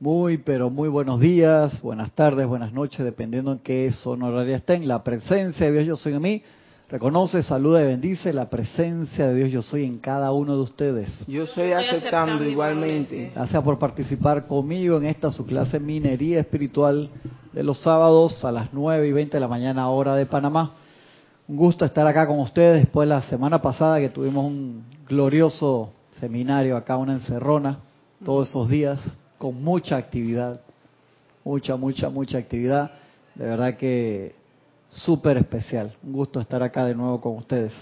[0.00, 4.86] Muy, pero muy buenos días, buenas tardes, buenas noches, dependiendo en qué zona horaria estén.
[4.86, 6.42] La presencia de Dios yo soy en mí.
[6.88, 11.26] Reconoce, saluda y bendice la presencia de Dios yo soy en cada uno de ustedes.
[11.26, 13.32] Yo soy aceptando igualmente.
[13.34, 17.10] Gracias por participar conmigo en esta su clase Minería Espiritual
[17.52, 20.74] de los sábados a las 9 y 20 de la mañana hora de Panamá.
[21.48, 25.90] Un gusto estar acá con ustedes después de la semana pasada que tuvimos un glorioso
[26.20, 27.80] seminario acá, una encerrona,
[28.24, 30.60] todos esos días con mucha actividad,
[31.44, 32.90] mucha, mucha, mucha actividad.
[33.34, 34.34] De verdad que
[34.88, 35.94] súper especial.
[36.02, 37.72] Un gusto estar acá de nuevo con ustedes.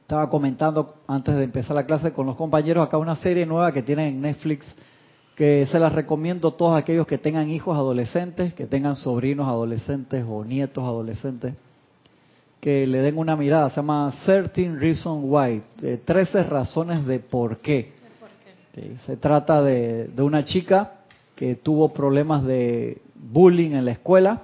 [0.00, 3.82] Estaba comentando antes de empezar la clase con los compañeros acá una serie nueva que
[3.82, 4.66] tienen en Netflix
[5.36, 10.24] que se las recomiendo a todos aquellos que tengan hijos adolescentes, que tengan sobrinos adolescentes
[10.26, 11.54] o nietos adolescentes,
[12.58, 13.68] que le den una mirada.
[13.68, 15.62] Se llama Certain Reason Why,
[16.06, 17.92] 13 razones de por qué.
[19.06, 20.92] Se trata de, una chica
[21.34, 24.42] que tuvo problemas de bullying en la escuela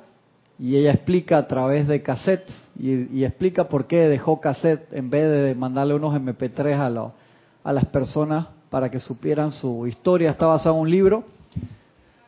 [0.58, 5.28] y ella explica a través de cassettes y, explica por qué dejó cassette en vez
[5.30, 7.12] de mandarle unos MP3 a,
[7.62, 10.30] a las personas para que supieran su historia.
[10.30, 11.24] Está basado en un libro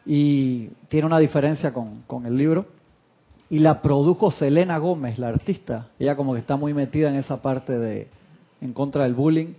[0.04, 2.66] y tiene una diferencia con, con el libro.
[3.48, 5.88] Y la produjo Selena Gómez, la artista.
[5.98, 8.08] Ella como que está muy metida en esa parte de
[8.60, 9.54] en contra del bullying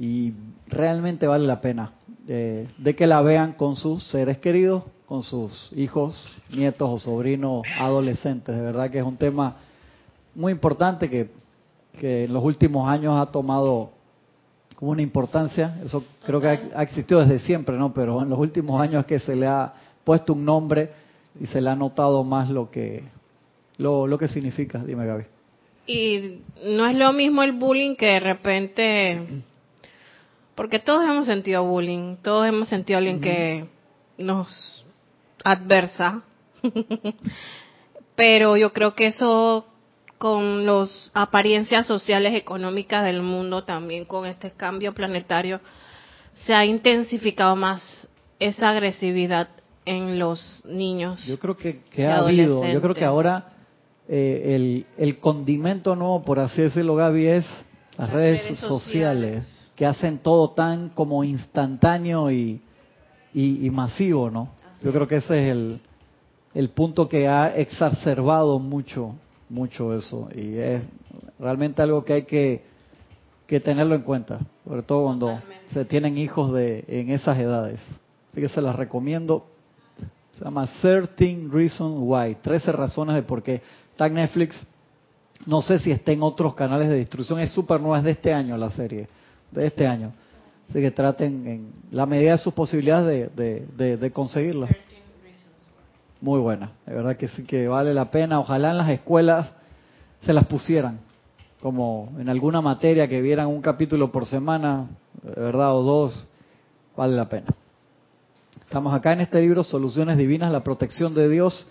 [0.00, 0.32] y
[0.66, 1.92] realmente vale la pena
[2.26, 7.64] eh, de que la vean con sus seres queridos, con sus hijos, nietos o sobrinos
[7.78, 8.56] adolescentes.
[8.56, 9.56] De verdad que es un tema
[10.34, 11.28] muy importante que,
[12.00, 13.90] que en los últimos años ha tomado
[14.74, 15.78] como una importancia.
[15.84, 17.92] Eso creo que ha, existido desde siempre, ¿no?
[17.92, 20.92] Pero en los últimos años es que se le ha puesto un nombre
[21.38, 23.04] y se le ha notado más lo que
[23.76, 24.78] lo, lo que significa.
[24.78, 25.24] Dime, Gaby.
[25.86, 29.42] Y no es lo mismo el bullying que de repente
[30.54, 33.66] porque todos hemos sentido bullying, todos hemos sentido alguien que
[34.18, 34.84] nos
[35.44, 36.22] adversa.
[38.14, 39.66] Pero yo creo que eso
[40.18, 45.60] con las apariencias sociales económicas del mundo también con este cambio planetario
[46.42, 48.06] se ha intensificado más
[48.38, 49.48] esa agresividad
[49.86, 51.24] en los niños.
[51.24, 53.52] Yo creo que, ha habido, yo creo que ahora
[54.08, 57.46] eh, el, el condimento nuevo, por así decirlo, Gaby, es
[57.96, 59.44] las, redes, sociales
[59.80, 62.60] que hacen todo tan como instantáneo y,
[63.32, 64.50] y, masivo, ¿no?
[64.82, 65.80] Yo creo que ese es el,
[66.52, 69.14] el punto que ha exacerbado mucho,
[69.48, 70.28] mucho eso.
[70.34, 70.82] Y es
[71.38, 72.62] realmente algo que hay que,
[73.46, 75.40] que tenerlo en cuenta, sobre todo cuando
[75.72, 77.80] se tienen hijos de en esas edades.
[78.30, 79.46] Así que se las recomiendo.
[80.32, 83.62] Se llama 13 Reasons Why, 13 razones de por qué.
[83.92, 84.62] Está en Netflix.
[85.46, 87.40] No sé si está en otros canales de distribución.
[87.40, 89.08] Es súper nueva, es de este año la serie
[89.50, 90.12] de este año.
[90.68, 94.68] Así que traten en la medida de sus posibilidades de, de, conseguirla.
[96.20, 98.38] Muy buena, de verdad que sí que vale la pena.
[98.38, 99.50] Ojalá en las escuelas
[100.24, 101.00] se las pusieran,
[101.60, 104.86] como en alguna materia que vieran un capítulo por semana,
[105.22, 106.28] de verdad, o dos,
[106.96, 107.48] vale la pena.
[108.60, 111.66] Estamos acá en este libro, Soluciones Divinas, la protección de Dios.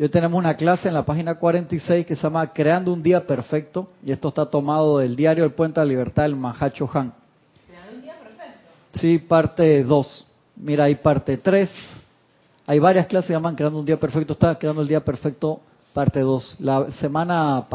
[0.00, 3.90] Hoy tenemos una clase en la página 46 que se llama Creando un Día Perfecto,
[4.02, 7.12] y esto está tomado del diario El Puente de la Libertad del Mahacho Han.
[7.66, 8.98] ¿Creando un Día Perfecto?
[8.98, 10.26] Sí, parte 2.
[10.56, 11.68] Mira, hay parte 3.
[12.66, 14.32] Hay varias clases que llaman Creando un Día Perfecto.
[14.32, 15.60] Está Creando el Día Perfecto,
[15.92, 16.56] parte 2.
[16.60, 17.66] La semana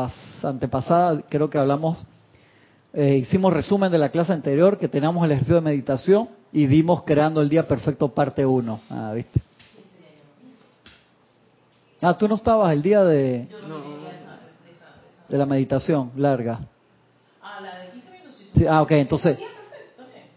[0.42, 2.00] antepasada creo que hablamos,
[2.94, 7.04] eh, hicimos resumen de la clase anterior, que teníamos el ejercicio de meditación, y dimos
[7.04, 8.80] Creando el Día Perfecto, parte 1.
[8.90, 9.42] Ah, ¿viste?
[12.02, 13.48] Ah, tú no estabas el día de,
[15.30, 16.60] de la meditación larga.
[17.42, 18.42] Ah, la de 15 minutos.
[18.56, 19.40] Sí, ah, ok, entonces.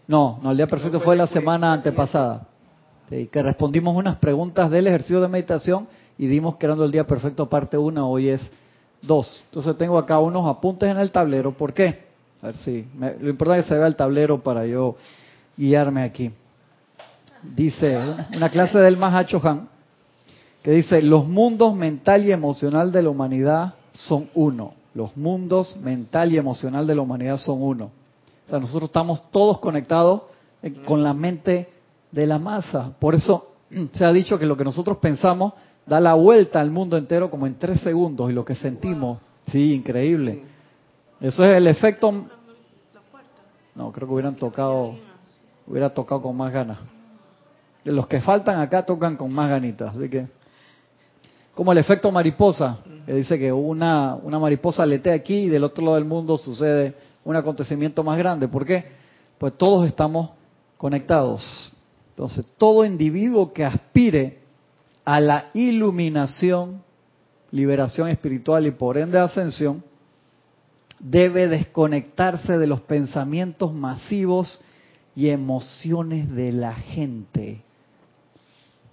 [0.07, 2.47] No, no, el día perfecto fue la semana antepasada.
[3.09, 5.87] que respondimos unas preguntas del ejercicio de meditación
[6.17, 8.51] y dimos que el día perfecto parte 1, hoy es
[9.03, 9.43] 2.
[9.45, 11.51] Entonces tengo acá unos apuntes en el tablero.
[11.51, 12.07] ¿Por qué?
[12.41, 12.87] A ver si.
[12.97, 14.95] lo importante es que se vea el tablero para yo
[15.55, 16.31] guiarme aquí.
[17.43, 17.97] Dice,
[18.35, 19.69] una clase del Mahacho Han
[20.63, 24.73] que dice, los mundos mental y emocional de la humanidad son uno.
[24.93, 27.91] Los mundos mental y emocional de la humanidad son uno.
[28.47, 30.23] O sea, nosotros estamos todos conectados
[30.85, 31.69] con la mente
[32.11, 32.91] de la masa.
[32.99, 33.53] Por eso
[33.93, 35.53] se ha dicho que lo que nosotros pensamos
[35.85, 39.73] da la vuelta al mundo entero como en tres segundos y lo que sentimos, sí,
[39.73, 40.43] increíble.
[41.21, 42.25] Eso es el efecto...
[43.75, 44.95] No, creo que hubieran tocado,
[45.65, 46.79] hubiera tocado con más ganas.
[47.85, 50.27] Los que faltan acá tocan con más ganitas, así que
[51.59, 55.83] como el efecto mariposa, que dice que una, una mariposa letea aquí y del otro
[55.83, 56.95] lado del mundo sucede
[57.25, 58.47] un acontecimiento más grande.
[58.47, 58.85] ¿Por qué?
[59.37, 60.29] Pues todos estamos
[60.77, 61.73] conectados.
[62.11, 64.39] Entonces, todo individuo que aspire
[65.03, 66.81] a la iluminación,
[67.51, 69.83] liberación espiritual y por ende ascensión,
[70.97, 74.61] debe desconectarse de los pensamientos masivos
[75.13, 77.63] y emociones de la gente.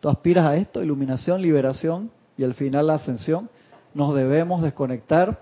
[0.00, 3.48] Tú aspiras a esto, iluminación, liberación y al final la ascensión.
[3.94, 5.40] Nos debemos desconectar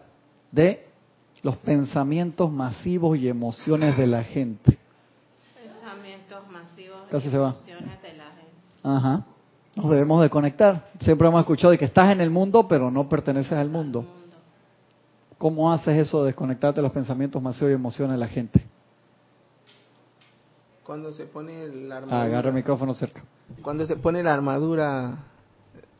[0.52, 0.86] de
[1.42, 4.78] los pensamientos masivos y emociones de la gente.
[5.54, 8.52] Pensamientos masivos y emociones de la gente.
[8.82, 9.26] Ajá.
[9.74, 10.88] Nos debemos desconectar.
[11.00, 14.04] Siempre hemos escuchado de que estás en el mundo, pero no perteneces al mundo.
[15.36, 18.64] ¿Cómo haces eso de desconectarte de los pensamientos masivos y emociones de la gente?
[20.84, 22.22] Cuando se pone la armadura.
[22.22, 23.24] Agarra el micrófono cerca.
[23.62, 25.18] Cuando se pone la armadura.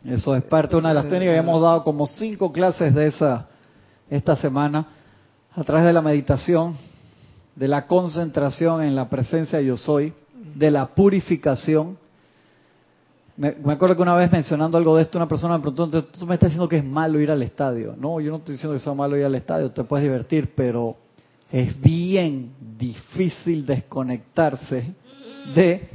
[0.05, 1.37] Eso es parte de una de las técnicas.
[1.37, 3.47] Hemos dado como cinco clases de esa
[4.11, 4.87] esta semana
[5.55, 6.77] a través de la meditación,
[7.57, 10.13] de la concentración en la presencia yo soy,
[10.55, 11.97] de la purificación
[13.37, 16.35] me, acuerdo que una vez mencionando algo de esto, una persona me preguntó, tú me
[16.35, 17.97] estás diciendo que es malo ir al estadio.
[17.99, 20.97] No, yo no estoy diciendo que sea malo ir al estadio, te puedes divertir, pero
[21.51, 24.95] es bien difícil desconectarse
[25.55, 25.89] de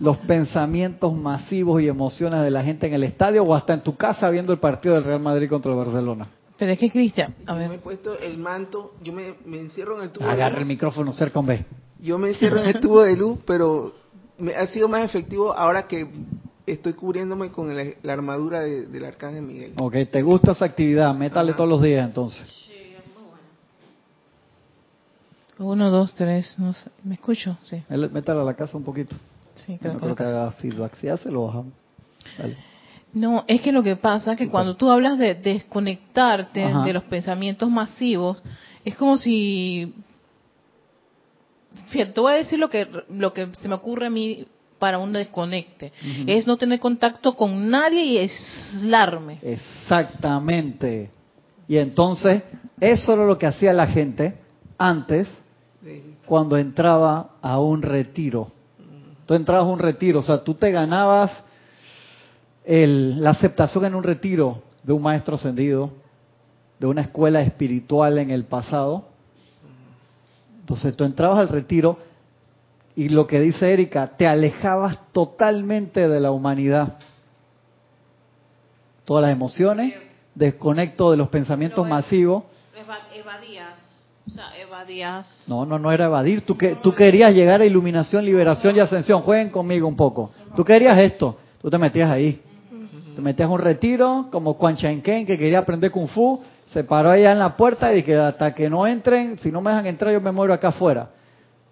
[0.00, 3.96] los pensamientos masivos y emociones de la gente en el estadio o hasta en tu
[3.96, 6.28] casa viendo el partido del Real Madrid contra el Barcelona.
[6.56, 7.64] Pero es que, Cristian, a ver.
[7.64, 11.12] Yo me he puesto el manto, yo me, encierro en el tubo Agarra el micrófono
[11.12, 11.64] cerca, B.
[12.00, 13.94] Yo me encierro en el tubo de luz, pero
[14.56, 16.08] ha sido más efectivo ahora que
[16.66, 19.72] estoy cubriéndome con la, armadura del Arcángel Miguel.
[19.78, 21.14] Ok, ¿te gusta esa actividad?
[21.14, 22.46] Métale todos los días entonces.
[22.66, 23.28] Sí, es muy
[25.58, 25.72] bueno.
[25.72, 26.90] Uno, dos, tres, no sé.
[27.04, 27.56] ¿me escucho?
[27.62, 27.82] Sí.
[27.88, 29.16] Métale a la casa un poquito.
[29.66, 30.96] Sí, creo, no creo que haga feedback.
[30.96, 31.72] Si hace, lo bajamos.
[32.38, 32.56] Dale.
[33.12, 37.04] No, es que lo que pasa es que cuando tú hablas de desconectarte de los
[37.04, 38.42] pensamientos masivos,
[38.84, 39.94] es como si
[41.88, 44.46] fíjate, te voy a decir lo que, lo que se me ocurre a mí
[44.78, 45.92] para un desconecte.
[46.26, 49.38] Es no tener contacto con nadie y aislarme.
[49.42, 51.10] Exactamente.
[51.66, 52.42] Y entonces,
[52.80, 54.36] eso era lo que hacía la gente
[54.76, 55.28] antes
[56.26, 58.52] cuando entraba a un retiro.
[59.28, 61.30] Tú entrabas a un retiro, o sea, tú te ganabas
[62.64, 65.90] el, la aceptación en un retiro de un maestro ascendido,
[66.78, 69.04] de una escuela espiritual en el pasado,
[70.60, 71.98] entonces tú entrabas al retiro
[72.96, 76.96] y lo que dice Erika, te alejabas totalmente de la humanidad.
[79.04, 79.92] Todas las emociones,
[80.34, 82.44] desconecto de los pensamientos masivos.
[82.74, 83.87] Evadías.
[84.28, 85.44] O sea, evadías.
[85.46, 86.42] No, no, no era evadir.
[86.42, 89.22] Tú, que, tú querías llegar a iluminación, liberación y ascensión.
[89.22, 90.30] Jueguen conmigo un poco.
[90.54, 91.36] Tú querías esto.
[91.60, 92.40] Tú te metías ahí.
[93.16, 96.40] Te metías un retiro, como Quan Chen que quería aprender Kung Fu
[96.72, 99.70] se paró allá en la puerta y que hasta que no entren, si no me
[99.70, 101.10] dejan entrar yo me muero acá afuera.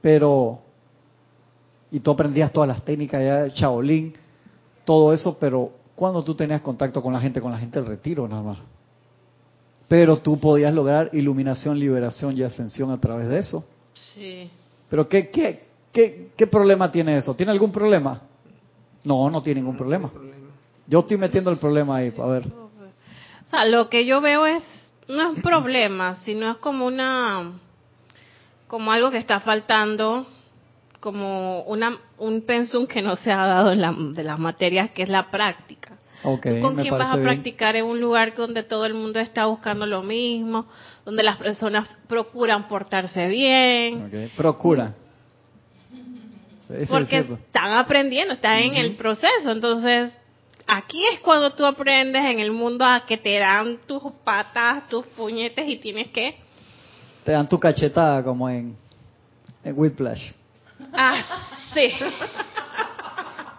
[0.00, 0.60] Pero,
[1.90, 4.14] y tú aprendías todas las técnicas ya, Shaolin,
[4.84, 8.26] todo eso, pero cuando tú tenías contacto con la gente, con la gente del retiro
[8.26, 8.58] nada más.
[9.88, 13.64] Pero tú podías lograr iluminación, liberación y ascensión a través de eso.
[13.94, 14.50] Sí.
[14.90, 17.34] Pero ¿qué, qué, qué, qué problema tiene eso?
[17.34, 18.22] ¿Tiene algún problema?
[19.04, 20.10] No, no tiene ningún problema.
[20.86, 22.46] Yo estoy metiendo el problema ahí, a ver.
[22.46, 24.62] O sea, lo que yo veo es
[25.08, 27.52] no es un problema, sino es como una,
[28.66, 30.26] como algo que está faltando,
[31.00, 35.02] como una, un pensum que no se ha dado en la, de las materias, que
[35.02, 35.96] es la práctica.
[36.28, 39.86] Okay, ¿Con quién vas a practicar en un lugar donde todo el mundo está buscando
[39.86, 40.66] lo mismo,
[41.04, 44.06] donde las personas procuran portarse bien?
[44.06, 44.32] Okay.
[44.36, 44.92] Procura.
[46.88, 50.16] Porque están aprendiendo, están en el proceso, entonces
[50.66, 55.06] aquí es cuando tú aprendes en el mundo a que te dan tus patas, tus
[55.06, 56.40] puñetes y tienes que...
[57.24, 58.76] Te dan tu cachetada como en,
[59.62, 60.32] en Whiplash.
[60.92, 61.22] Ah,
[61.72, 61.92] sí.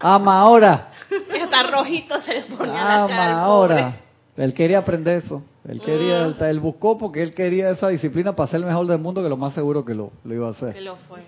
[0.01, 0.96] Ama ahora.
[1.33, 3.95] Está rojito se le ponía Ama la ahora.
[4.35, 5.43] Él quería aprender eso.
[5.67, 6.43] Él quería, mm.
[6.43, 9.37] él buscó porque él quería esa disciplina para ser el mejor del mundo, que lo
[9.37, 10.73] más seguro que lo, lo iba a hacer.
[10.73, 11.19] Que lo fue.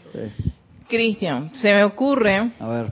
[0.88, 2.51] Cristian, se me ocurre.
[2.59, 2.91] A ver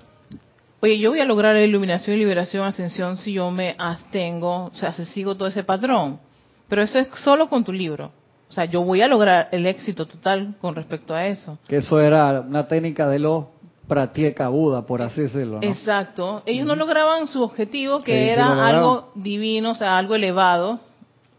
[0.81, 4.75] oye, yo voy a lograr la iluminación y liberación, ascensión si yo me abstengo, o
[4.75, 6.19] sea, si sigo todo ese patrón.
[6.67, 8.11] Pero eso es solo con tu libro.
[8.49, 11.57] O sea, yo voy a lograr el éxito total con respecto a eso.
[11.67, 13.45] Que eso era una técnica de los
[13.87, 15.59] pratieka Buda, por así decirlo.
[15.61, 16.43] Exacto.
[16.45, 20.79] Ellos no lograban su objetivo, que era algo divino, o sea, algo elevado.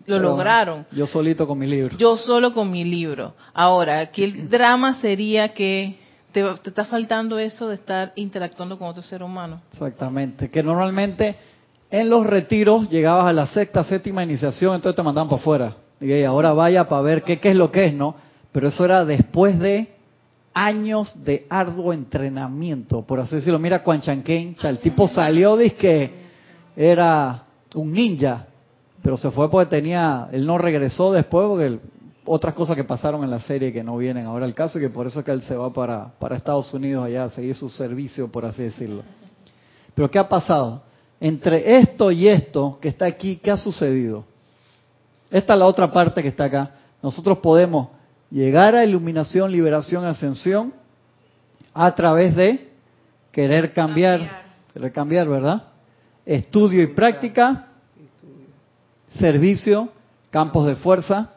[0.07, 0.87] Lo lograron.
[0.90, 1.97] Yo solito con mi libro.
[1.99, 3.35] Yo solo con mi libro.
[3.52, 5.99] Ahora, aquí el drama sería que
[6.33, 9.61] te, está faltando eso de estar interactuando con otro ser humano.
[9.71, 11.37] Exactamente, que normalmente
[11.90, 15.76] en los retiros llegabas a la sexta, séptima iniciación, entonces te mandaban para afuera.
[16.00, 18.14] Y ahora vaya para ver qué, qué es lo que es, ¿no?
[18.52, 19.98] Pero eso era después de
[20.59, 23.61] años de arduo entrenamiento, por así decirlo.
[23.61, 26.12] Mira Quan Chan Ken, el tipo salió, dice que
[26.77, 28.47] era un ninja,
[29.00, 31.79] pero se fue porque tenía, él no regresó después porque
[32.25, 34.91] otras cosas que pasaron en la serie que no vienen ahora al caso y que
[34.91, 37.69] por eso es que él se va para, para Estados Unidos allá a seguir su
[37.69, 39.05] servicio, por así decirlo.
[39.95, 40.83] Pero ¿qué ha pasado?
[41.21, 44.25] Entre esto y esto que está aquí, ¿qué ha sucedido?
[45.31, 46.71] Esta es la otra parte que está acá.
[47.00, 47.88] Nosotros podemos
[48.30, 50.73] llegar a iluminación, liberación, ascensión
[51.75, 52.68] a través de
[53.32, 54.44] querer cambiar, Cambiar.
[54.73, 55.62] querer cambiar, ¿verdad?
[56.26, 57.68] Estudio y práctica,
[59.11, 59.88] servicio,
[60.30, 61.30] campos de fuerza.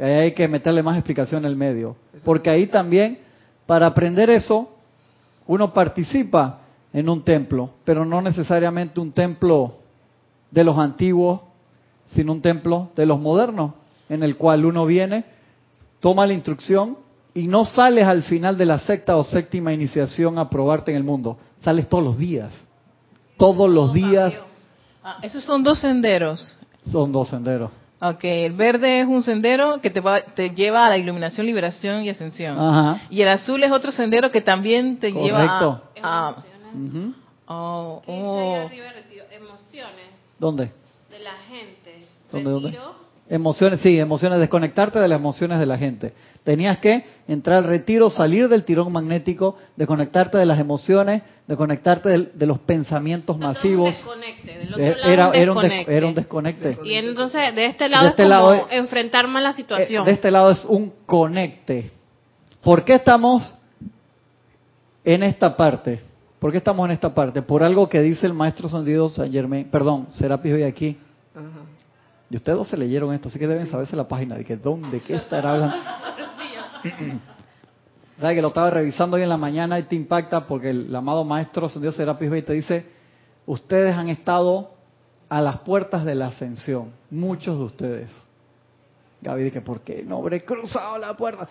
[0.00, 1.96] Hay que meterle más explicación en el medio.
[2.24, 3.18] Porque ahí también,
[3.66, 4.74] para aprender eso,
[5.46, 6.60] uno participa
[6.92, 9.74] en un templo, pero no necesariamente un templo
[10.50, 11.40] de los antiguos,
[12.06, 13.72] sino un templo de los modernos,
[14.08, 15.24] en el cual uno viene,
[16.00, 16.98] toma la instrucción
[17.34, 21.04] y no sales al final de la sexta o séptima iniciación a probarte en el
[21.04, 22.52] mundo, sales todos los días.
[23.36, 24.34] Todos los días
[25.08, 26.58] Ah, esos son dos senderos.
[26.90, 27.70] son dos senderos.
[28.00, 32.02] Ok, el verde es un sendero que te, va- te lleva a la iluminación, liberación
[32.02, 32.58] y ascensión.
[32.58, 33.02] Ajá.
[33.08, 35.82] Y el azul es otro sendero que también te lleva Correcto.
[36.02, 36.28] a...
[36.28, 36.36] a-
[36.74, 37.14] Ujú.
[37.46, 38.38] oh, ¿Qué dice oh.
[38.60, 39.24] ahí arriba, retiro?
[39.30, 40.06] Emociones
[40.38, 40.72] ¿Dónde?
[41.10, 42.06] de la gente.
[42.32, 42.78] ¿Dónde, dónde?
[43.28, 46.12] Emociones, sí, emociones, desconectarte de las emociones de la gente.
[46.44, 52.30] Tenías que entrar al retiro, salir del tirón magnético, desconectarte de las emociones, desconectarte del-
[52.34, 53.96] de, los pensamientos no, masivos.
[54.44, 55.96] del otro Eh, lado Era, un era, un des- desconecte.
[55.96, 56.78] era un desconecte.
[56.84, 60.02] Y entonces de este lado De este es como lado es- enfrentar más la situación.
[60.04, 61.90] Eh, De este lado es un conecte.
[62.62, 63.54] ¿Por qué estamos
[65.04, 66.00] en esta parte?
[66.38, 67.42] ¿Por qué estamos en esta parte?
[67.42, 70.96] Por algo que dice el maestro Sandido San Germain, perdón, Serapis hoy aquí.
[71.34, 71.44] Ajá.
[72.30, 75.00] Y ustedes dos se leyeron esto, así que deben saberse la página de que dónde,
[75.00, 75.76] qué estará hablando.
[78.18, 81.22] ¿Sabes que lo estaba revisando hoy en la mañana y te impacta porque el, amado
[81.22, 82.86] maestro Ascendido Serapis Bey te dice,
[83.44, 84.70] ustedes han estado
[85.28, 88.10] a las puertas de la ascensión, muchos de ustedes.
[89.20, 91.46] Gaby dice, ¿por qué no habré cruzado la puerta?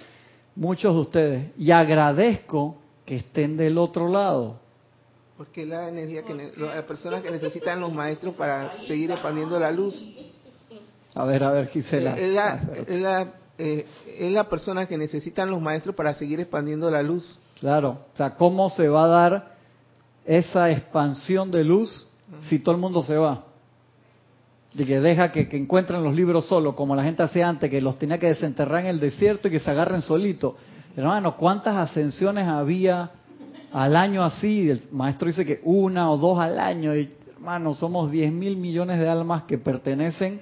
[0.56, 1.52] Muchos de ustedes.
[1.58, 4.60] Y agradezco que estén del otro lado.
[5.38, 9.72] Porque es la energía que las personas que necesitan los maestros para seguir expandiendo la
[9.72, 9.96] luz.
[11.16, 12.18] A ver, a ver, Gisela.
[12.18, 12.94] es, la, Ah, espérate.
[12.96, 13.86] es, la, eh,
[14.20, 17.40] es la persona que necesitan los maestros para seguir expandiendo la luz.
[17.60, 19.56] Claro, o sea, ¿cómo se va a dar
[20.26, 22.08] esa expansión de luz
[22.50, 23.46] si todo el mundo se va?
[24.74, 27.80] De que deja que, que encuentren los libros solos, como la gente hacía antes, que
[27.80, 30.56] los tenía que desenterrar en el desierto y que se agarren solitos.
[30.98, 33.12] Hermano, ¿cuántas ascensiones había
[33.72, 34.70] al año así?
[34.70, 36.94] El maestro dice que una o dos al año.
[36.94, 40.42] Y, hermano, somos 10 mil millones de almas que pertenecen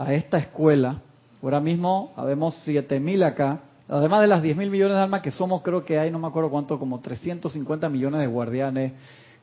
[0.00, 1.02] a esta escuela.
[1.42, 3.60] Ahora mismo habemos 7 mil acá.
[3.88, 6.28] Además de las 10 mil millones de almas que somos, creo que hay, no me
[6.28, 8.92] acuerdo cuánto, como 350 millones de guardianes.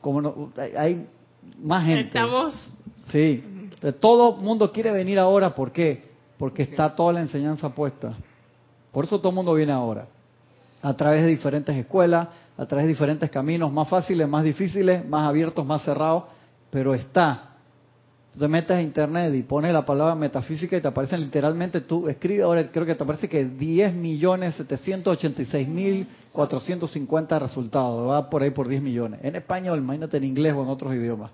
[0.00, 1.06] Como no- hay-
[1.62, 2.06] más gente.
[2.18, 2.72] Estamos
[3.10, 3.42] Sí.
[4.00, 5.54] Todo el mundo quiere venir ahora.
[5.54, 6.08] ¿Por qué?
[6.36, 8.14] Porque está toda la enseñanza puesta.
[8.92, 10.06] Por eso todo el mundo viene ahora.
[10.82, 15.28] A través de diferentes escuelas, a través de diferentes caminos, más fáciles, más difíciles, más
[15.28, 16.24] abiertos, más cerrados,
[16.70, 17.47] pero está.
[18.38, 22.08] Tú te metes a internet y pones la palabra metafísica y te aparecen literalmente, tú
[22.08, 28.44] escribes ahora, creo que te aparece que 10 millones 786 mil 450 resultados, va por
[28.44, 29.18] ahí por 10 millones.
[29.24, 31.32] En español, imagínate en inglés o en otros idiomas.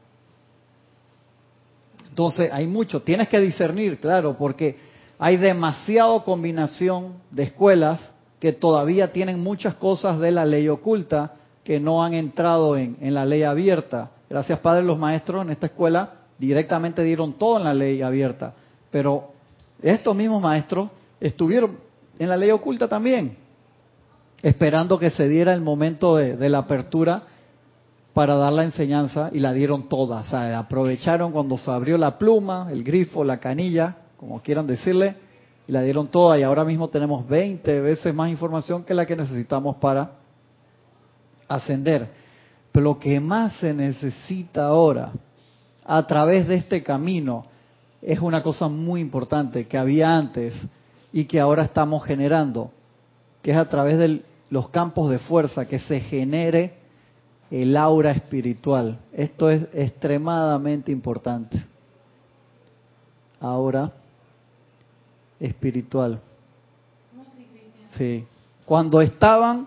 [2.09, 3.03] Entonces, hay mucho.
[3.03, 4.79] Tienes que discernir, claro, porque
[5.19, 11.35] hay demasiada combinación de escuelas que todavía tienen muchas cosas de la ley oculta
[11.65, 14.13] que no han entrado en, en la ley abierta.
[14.31, 18.55] Gracias, Padre, los maestros en esta escuela directamente dieron todo en la ley abierta.
[18.91, 19.33] Pero
[19.83, 21.79] estos mismos maestros estuvieron
[22.19, 23.37] en la ley oculta también,
[24.43, 27.25] esperando que se diera el momento de, la apertura
[28.13, 30.21] para dar la enseñanza y la dieron toda.
[30.21, 35.17] O sea, aprovecharon cuando se abrió la pluma, el grifo, la canilla, como quieran decirle,
[35.67, 36.39] y la dieron toda.
[36.39, 40.13] Y ahora mismo tenemos 20 veces más información que la que necesitamos para
[41.49, 42.09] ascender.
[42.71, 45.13] Pero lo que más se necesita ahora,
[45.85, 47.45] a través de este camino,
[48.01, 50.55] es una cosa muy importante que había antes
[51.13, 52.71] y que ahora estamos generando,
[53.43, 56.75] que es a través de los campos de fuerza, que se genere
[57.51, 58.99] el aura espiritual.
[59.13, 61.65] Esto es extremadamente importante.
[63.41, 63.93] Aura
[65.39, 66.21] espiritual.
[67.91, 68.25] Sí.
[68.65, 69.67] Cuando estaban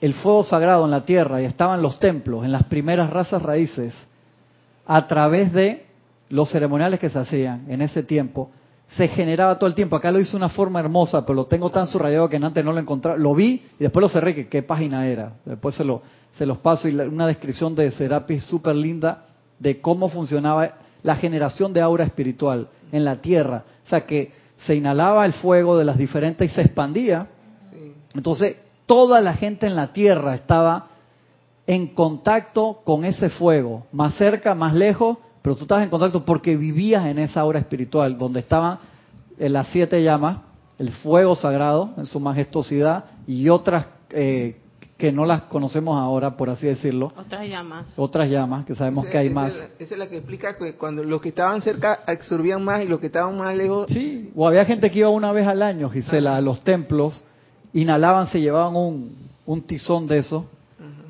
[0.00, 3.94] el fuego sagrado en la tierra y estaban los templos, en las primeras razas raíces,
[4.86, 5.86] a través de
[6.28, 8.50] los ceremoniales que se hacían en ese tiempo,
[8.88, 9.96] se generaba todo el tiempo.
[9.96, 12.78] Acá lo hice una forma hermosa, pero lo tengo tan subrayado que antes no lo
[12.78, 13.18] encontraba.
[13.18, 15.32] Lo vi y después lo cerré, que qué página era.
[15.44, 16.02] Después se, lo,
[16.38, 19.24] se los paso y una descripción de Serapis súper linda
[19.58, 23.64] de cómo funcionaba la generación de aura espiritual en la tierra.
[23.84, 24.32] O sea, que
[24.64, 27.26] se inhalaba el fuego de las diferentes y se expandía.
[28.14, 30.88] Entonces, toda la gente en la tierra estaba
[31.66, 36.56] en contacto con ese fuego, más cerca, más lejos, pero tú estabas en contacto porque
[36.56, 38.78] vivías en esa aura espiritual, donde estaban
[39.38, 40.38] eh, las siete llamas,
[40.78, 44.60] el fuego sagrado en su majestuosidad y otras eh,
[44.96, 47.12] que no las conocemos ahora, por así decirlo.
[47.16, 47.86] Otras llamas.
[47.96, 49.52] Otras llamas, que sabemos que hay más.
[49.78, 53.00] esa es la que explica que cuando los que estaban cerca absorbían más y los
[53.00, 53.88] que estaban más lejos...
[53.88, 57.22] Sí, o había gente que iba una vez al año, Gisela, a los templos,
[57.74, 60.46] inhalaban, se llevaban un, un tizón de eso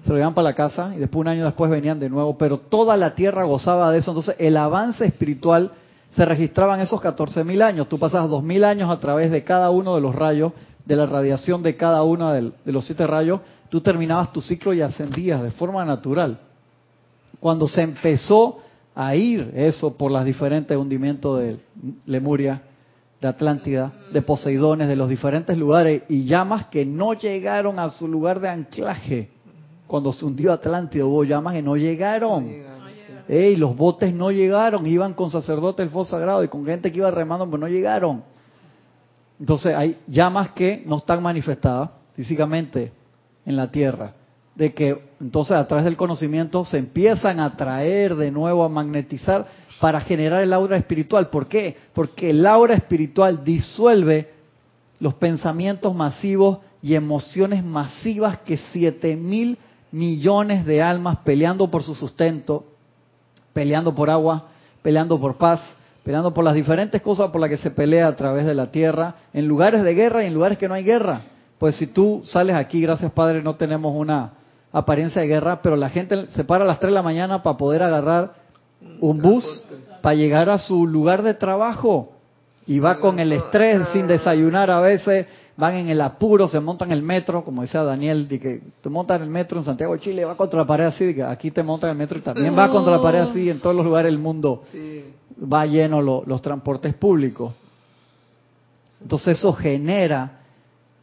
[0.07, 2.59] se lo llevan para la casa y después un año después venían de nuevo, pero
[2.59, 4.13] toda la tierra gozaba de eso.
[4.13, 5.73] Entonces el avance espiritual
[6.15, 7.89] se registraba en esos 14.000 años.
[7.89, 10.53] Tú pasas 2.000 años a través de cada uno de los rayos,
[10.85, 14.81] de la radiación de cada uno de los siete rayos, tú terminabas tu ciclo y
[14.81, 16.39] ascendías de forma natural.
[17.41, 18.59] Cuando se empezó
[18.95, 21.59] a ir eso por los diferentes hundimientos de
[22.07, 22.63] Lemuria,
[23.21, 28.07] de Atlántida, de Poseidones, de los diferentes lugares y llamas que no llegaron a su
[28.07, 29.36] lugar de anclaje
[29.87, 32.51] cuando se hundió Atlántida hubo llamas que no llegaron.
[33.29, 36.99] Ey, los botes no llegaron, iban con sacerdotes del foso sagrado y con gente que
[36.99, 38.23] iba remando, pero no llegaron.
[39.39, 42.93] Entonces hay llamas que no están manifestadas físicamente
[43.45, 44.13] en la tierra.
[44.55, 49.47] De que entonces a través del conocimiento se empiezan a traer de nuevo, a magnetizar
[49.81, 51.29] para generar el aura espiritual.
[51.29, 51.77] ¿Por qué?
[51.93, 54.31] Porque el aura espiritual disuelve
[54.99, 59.59] los pensamientos masivos y emociones masivas que siete mil
[59.93, 62.65] millones de almas peleando por su sustento,
[63.53, 64.49] peleando por agua,
[64.83, 65.61] peleando por paz,
[66.03, 69.15] peleando por las diferentes cosas por las que se pelea a través de la tierra,
[69.33, 71.23] en lugares de guerra y en lugares que no hay guerra.
[71.59, 74.33] Pues si tú sales aquí, gracias Padre, no tenemos una
[74.73, 77.57] apariencia de guerra, pero la gente se para a las 3 de la mañana para
[77.57, 78.35] poder agarrar
[79.01, 79.65] un bus
[80.03, 82.13] para llegar a su lugar de trabajo
[82.67, 86.93] y va con el estrés sin desayunar a veces van en el apuro, se montan
[86.93, 90.25] el metro, como decía Daniel, de que te montan el metro en Santiago de Chile,
[90.25, 92.71] va contra la pared así, de que aquí te montan el metro y también va
[92.71, 94.63] contra la pared así en todos los lugares del mundo.
[95.53, 97.55] Va lleno los transportes públicos.
[99.01, 100.41] Entonces eso genera,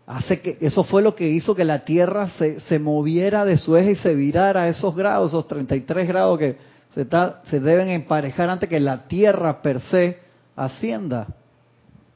[0.06, 3.76] hace que, eso fue lo que hizo que la Tierra se, se moviera de su
[3.76, 6.58] eje y se virara a esos grados, esos 33 grados que
[6.94, 10.20] se, está, se deben emparejar antes que la Tierra per se
[10.56, 11.28] ascienda.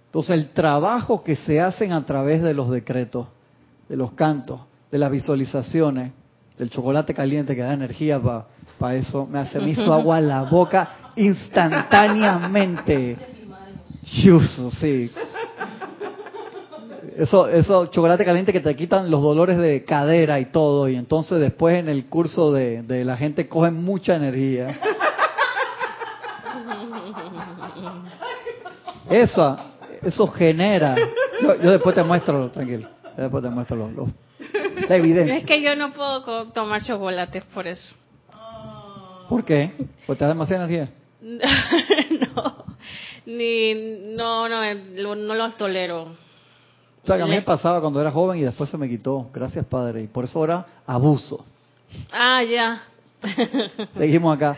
[0.08, 3.28] Entonces el trabajo que se hacen a través de los decretos,
[3.88, 6.14] de los cantos, de las visualizaciones,
[6.58, 8.20] del chocolate caliente que da energía
[8.80, 13.18] para eso, me hace me hizo agua a la boca instantáneamente.
[14.04, 15.12] sí.
[17.18, 21.40] Eso, eso, chocolate caliente que te quitan los dolores de cadera y todo, y entonces
[21.40, 24.80] después en el curso de, de la gente cogen mucha energía.
[29.10, 29.58] Eso,
[30.04, 30.96] eso genera.
[31.42, 32.90] Yo, después te muestro, tranquilo.
[33.16, 34.10] después te muestro los,
[34.90, 35.38] la evidencia.
[35.38, 37.96] Es que yo no puedo tomar chocolates por eso.
[39.30, 39.74] ¿Por qué?
[40.06, 40.90] ¿Porque te da demasiada energía?
[41.22, 42.66] no,
[43.26, 43.74] ni,
[44.16, 46.04] no, no, no lo tolero.
[47.04, 49.30] O sea, que a mí me pasaba cuando era joven y después se me quitó.
[49.34, 50.04] Gracias, Padre.
[50.04, 51.46] Y por eso ahora abuso.
[52.12, 52.84] Ah, ya.
[53.98, 54.58] Seguimos acá.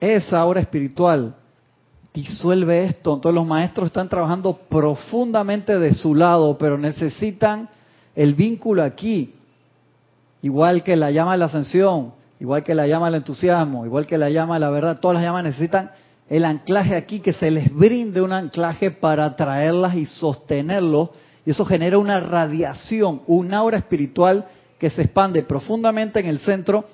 [0.00, 1.34] Esa hora espiritual
[2.12, 3.14] disuelve esto.
[3.14, 7.68] Entonces los maestros están trabajando profundamente de su lado, pero necesitan
[8.14, 9.34] el vínculo aquí,
[10.42, 14.18] igual que la llama de la ascensión, igual que la llama del entusiasmo, igual que
[14.18, 15.92] la llama de la verdad, todas las llamas necesitan
[16.28, 21.10] el anclaje aquí, que se les brinde un anclaje para atraerlas y sostenerlos,
[21.44, 24.46] y eso genera una radiación, un aura espiritual
[24.78, 26.84] que se expande profundamente en el centro,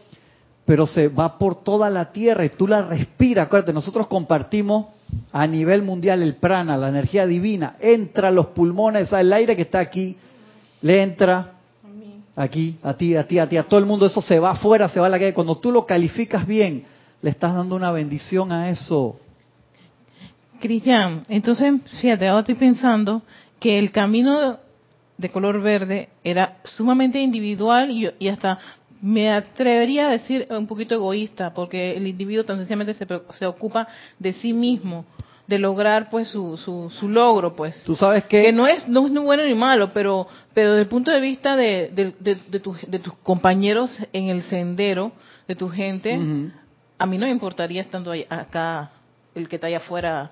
[0.64, 3.46] pero se va por toda la tierra y tú la respiras.
[3.46, 4.86] Acuérdate, nosotros compartimos
[5.32, 9.62] a nivel mundial el prana, la energía divina, entra a los pulmones, el aire que
[9.62, 10.16] está aquí,
[10.82, 11.52] le entra
[12.34, 14.88] aquí, a ti, a ti, a ti, a todo el mundo, eso se va afuera,
[14.88, 15.34] se va a la calle.
[15.34, 16.84] Cuando tú lo calificas bien,
[17.22, 19.18] le estás dando una bendición a eso.
[20.60, 23.22] Cristian, entonces, fíjate, ahora estoy pensando
[23.58, 24.58] que el camino
[25.18, 28.58] de color verde era sumamente individual y, y hasta
[29.02, 33.06] me atrevería a decir un poquito egoísta, porque el individuo tan sencillamente se,
[33.38, 35.04] se ocupa de sí mismo,
[35.46, 37.82] de lograr pues su, su, logro, pues.
[37.84, 38.42] Tú sabes que...
[38.42, 41.20] que no es no es ni bueno ni malo, pero pero desde el punto de
[41.20, 45.12] vista de, de, de, tus compañeros en el sendero,
[45.46, 46.18] de tu gente,
[46.98, 48.90] a mí no me importaría estando acá,
[49.34, 50.30] el que está allá afuera.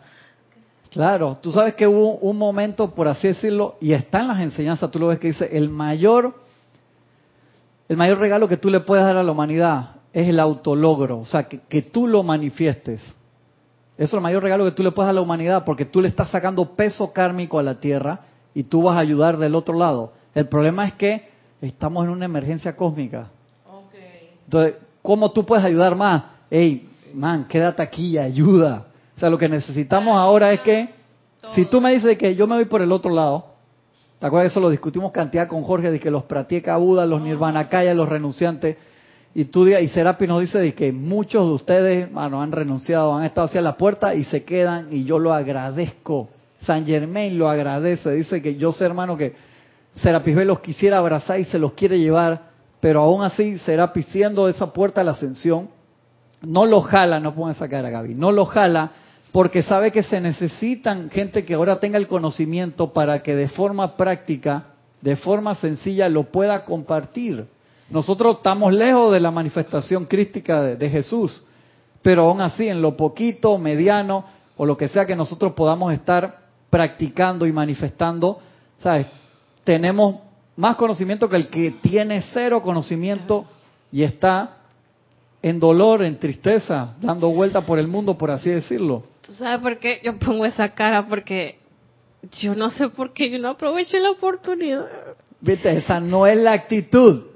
[0.90, 4.90] Claro, tú sabes que hubo un momento, por así decirlo, y está en las enseñanzas,
[4.90, 6.35] tú lo ves que dice, el mayor,
[7.88, 11.25] el mayor regalo que tú le puedes dar a la humanidad es el autologro, o
[11.25, 13.01] sea, que, que tú lo manifiestes.
[13.97, 16.01] Eso es el mayor regalo que tú le puedes dar a la humanidad, porque tú
[16.01, 18.20] le estás sacando peso kármico a la Tierra
[18.55, 20.12] y tú vas a ayudar del otro lado.
[20.35, 21.29] El problema es que
[21.61, 23.29] estamos en una emergencia cósmica.
[24.44, 26.25] Entonces, ¿cómo tú puedes ayudar más?
[26.51, 28.87] Ey, man, quédate aquí y ayuda.
[29.16, 30.88] O sea, lo que necesitamos ahora es que,
[31.55, 33.53] si tú me dices que yo me voy por el otro lado,
[34.18, 34.53] ¿te acuerdas?
[34.53, 38.09] Eso lo discutimos cantidad con Jorge, de que los Pratyeka Buda, los Nirvana Kaya, los
[38.09, 38.77] renunciantes,
[39.35, 43.24] y tú y Serapi nos dice de que muchos de ustedes, mano, han renunciado, han
[43.24, 46.29] estado hacia la puerta y se quedan, y yo lo agradezco.
[46.61, 49.35] San Germain lo agradece, dice que yo sé, hermano, que
[49.96, 52.50] Serapis B los quisiera abrazar y se los quiere llevar,
[52.81, 55.68] pero aún así Serapis siendo esa puerta a la ascensión,
[56.42, 58.92] no lo jala, no pueden sacar a Gaby, no lo jala
[59.35, 63.97] porque sabe que se necesitan gente que ahora tenga el conocimiento para que de forma
[63.97, 64.66] práctica,
[65.01, 67.44] de forma sencilla, lo pueda compartir.
[67.90, 71.42] Nosotros estamos lejos de la manifestación crística de, de Jesús,
[72.01, 74.25] pero aún así, en lo poquito, mediano,
[74.57, 76.38] o lo que sea que nosotros podamos estar
[76.70, 78.38] practicando y manifestando,
[78.79, 79.09] ¿sabes?
[79.64, 80.14] Tenemos
[80.55, 83.47] más conocimiento que el que tiene cero conocimiento
[83.90, 84.59] y está
[85.42, 89.12] en dolor, en tristeza, dando vuelta por el mundo, por así decirlo.
[89.26, 91.06] ¿Tú sabes por qué yo pongo esa cara?
[91.06, 91.58] Porque
[92.40, 94.87] yo no sé por qué yo no aproveché la oportunidad.
[95.40, 97.26] Viste, esa no es la actitud.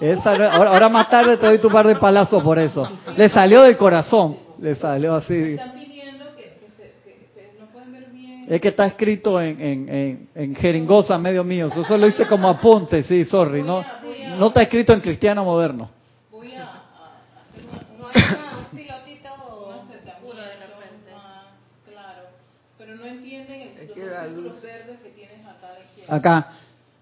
[0.00, 2.88] Esa no- ahora, ahora más tarde te doy tu par de palazos por eso.
[3.16, 4.36] Le salió del corazón.
[4.60, 5.34] Le salió así.
[5.34, 8.44] Están pidiendo que, que, se, que, que no pueden ver bien.
[8.48, 11.66] Es que está escrito en, en, en, en jeringosa medio mío.
[11.68, 13.62] Eso lo hice como apunte, sí, sorry.
[13.62, 13.84] No,
[14.38, 15.90] no está escrito en cristiano moderno.
[16.30, 16.66] Voy a, a
[17.50, 19.28] hacer una, No hay nada, un pilotito
[19.66, 21.12] un acercamiento oscuro de repente.
[21.12, 21.44] más
[21.88, 22.22] claro.
[22.78, 24.60] Pero no entienden el, Es los que la luz-
[26.08, 26.48] acá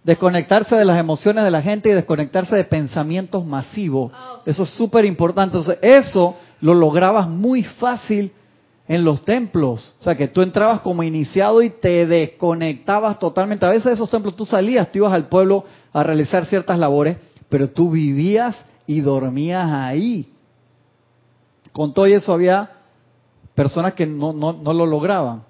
[0.04, 4.12] desconectarse de las emociones de la gente y desconectarse de pensamientos masivos.
[4.14, 4.40] Ah.
[4.46, 5.56] Eso es súper importante.
[5.56, 8.30] Entonces, eso lo lograbas muy fácil
[8.86, 9.96] en los templos.
[9.98, 13.66] O sea, que tú entrabas como iniciado y te desconectabas totalmente.
[13.66, 17.16] A veces de esos templos tú salías, tú ibas al pueblo a realizar ciertas labores,
[17.48, 20.32] pero tú vivías y dormías ahí.
[21.72, 22.70] Con todo eso había
[23.56, 25.42] personas que no, no, no lo lograban.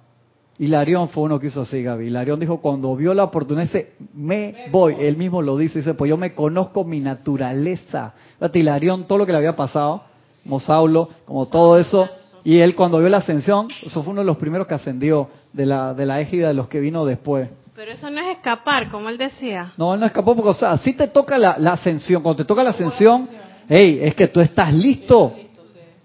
[0.58, 2.06] Hilarión fue uno que hizo así, Gaby.
[2.06, 4.96] Hilarión dijo, cuando vio la oportunidad, dice, me voy.
[4.98, 8.14] Él mismo lo dice, dice, pues yo me conozco mi naturaleza.
[8.38, 10.02] Fíjate, Hilarión, todo lo que le había pasado,
[10.42, 12.08] como Saulo, como todo eso.
[12.42, 15.66] Y él cuando vio la ascensión, eso fue uno de los primeros que ascendió de
[15.66, 17.50] la, de la égida de los que vino después.
[17.74, 19.72] Pero eso no es escapar, como él decía.
[19.76, 22.46] No, él no escapó porque, o sea, si te toca la, la ascensión, cuando te
[22.46, 23.28] toca la ascensión,
[23.68, 25.34] hey, es que tú estás listo.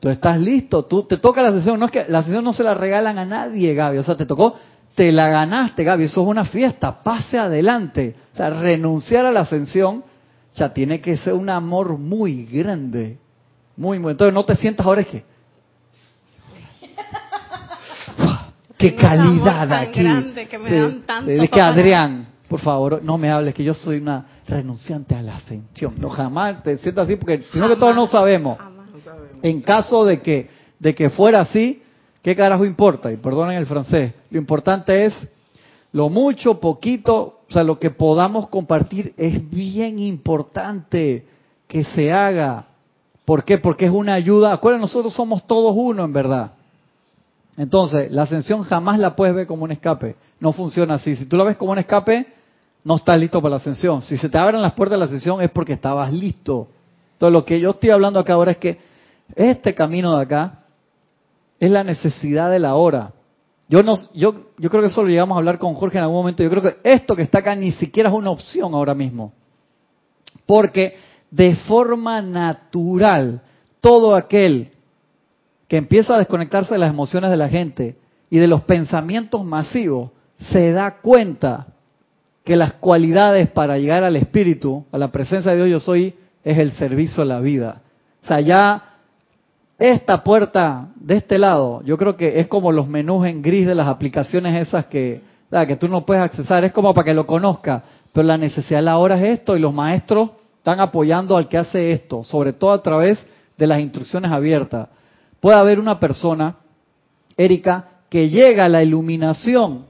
[0.02, 2.64] Tú estás listo, tú te toca la ascensión, no es que la ascensión no se
[2.64, 4.56] la regalan a nadie, Gaby, o sea, te tocó,
[4.96, 8.16] te la ganaste, Gaby, eso es una fiesta, pase adelante.
[8.34, 10.04] O sea, renunciar a la ascensión,
[10.56, 13.20] ya tiene que ser un amor muy grande,
[13.78, 14.14] muy, muy.
[14.14, 15.24] Entonces no te sientas ahora es que,
[18.78, 20.02] qué calidad tan aquí.
[20.02, 21.30] grande que me dan tanto.
[21.30, 25.36] Es que Adrián, por favor, no me hables que yo soy una renunciante a la
[25.36, 25.94] ascensión.
[26.00, 28.58] No jamás te sientas así porque primero que todo no sabemos.
[29.42, 31.84] En caso de que de que fuera así,
[32.24, 33.12] ¿qué carajo importa?
[33.12, 34.14] Y perdonen el francés.
[34.32, 35.14] Lo importante es
[35.94, 41.28] lo mucho, poquito, o sea, lo que podamos compartir es bien importante
[41.68, 42.66] que se haga.
[43.26, 43.60] ¿Por qué?
[43.60, 44.54] Porque es una ayuda.
[44.54, 46.54] Acuérdense, nosotros somos todos uno en verdad.
[47.58, 50.16] Entonces, la ascensión jamás la puedes ver como un escape.
[50.40, 51.16] No funciona así.
[51.16, 52.26] Si tú la ves como un escape,
[52.84, 54.02] no estás listo para la ascensión.
[54.02, 56.70] Si se te abren las puertas de la ascensión es porque estabas listo.
[57.14, 58.80] Entonces, lo que yo estoy hablando acá ahora es que
[59.36, 60.60] este camino de acá
[61.60, 63.14] es la necesidad de la hora.
[63.70, 66.44] Yo no, yo, creo que eso lo llegamos a hablar con Jorge en algún momento.
[66.44, 69.32] Yo creo que esto que está acá ni siquiera es una opción ahora mismo.
[70.46, 70.98] Porque
[71.30, 73.42] de forma natural,
[73.80, 74.72] todo aquel
[75.70, 77.96] que empieza a desconectarse de las emociones de la gente
[78.30, 80.12] y de los pensamientos masivos,
[80.52, 81.68] se da cuenta
[82.44, 86.58] que las cualidades para llegar al espíritu, a la presencia de Dios yo soy, es
[86.58, 87.84] el servicio a la vida.
[88.24, 88.91] O sea, ya
[89.82, 93.74] esta puerta de este lado, yo creo que es como los menús en gris de
[93.74, 95.22] las aplicaciones esas que,
[95.68, 98.86] que tú no puedes accesar, es como para que lo conozca, pero la necesidad de
[98.86, 102.74] la hora es esto y los maestros están apoyando al que hace esto, sobre todo
[102.74, 103.26] a través
[103.58, 104.88] de las instrucciones abiertas.
[105.40, 106.58] Puede haber una persona,
[107.36, 109.86] Erika, que llega a la iluminación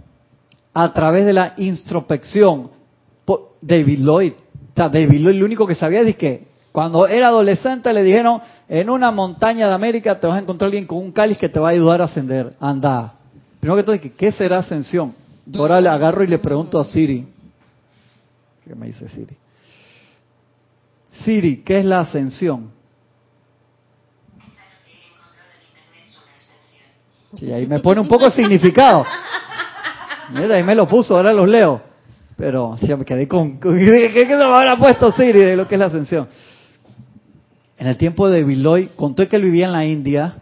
[0.73, 2.71] a través de la introspección.
[3.61, 7.93] David Lloyd, o sea, David Lloyd lo único que sabía es que cuando era adolescente
[7.93, 8.41] le dijeron,
[8.73, 11.59] en una montaña de América te vas a encontrar alguien con un cáliz que te
[11.59, 12.53] va a ayudar a ascender.
[12.57, 13.15] Anda.
[13.59, 15.13] Primero que todo, ¿qué será ascensión?
[15.53, 17.27] Ahora le agarro y le pregunto a Siri.
[18.65, 19.35] ¿Qué me dice Siri?
[21.25, 22.71] Siri, ¿qué es la ascensión?
[27.41, 29.05] Y ahí me pone un poco de significado.
[30.29, 31.81] Mira, ahí me lo puso, ahora los leo.
[32.37, 33.59] Pero sí, me quedé con...
[33.59, 36.29] ¿Qué, qué me habrá puesto Siri de lo que es la ascensión?
[37.81, 40.35] En el tiempo de Biloy, contó que él vivía en la India,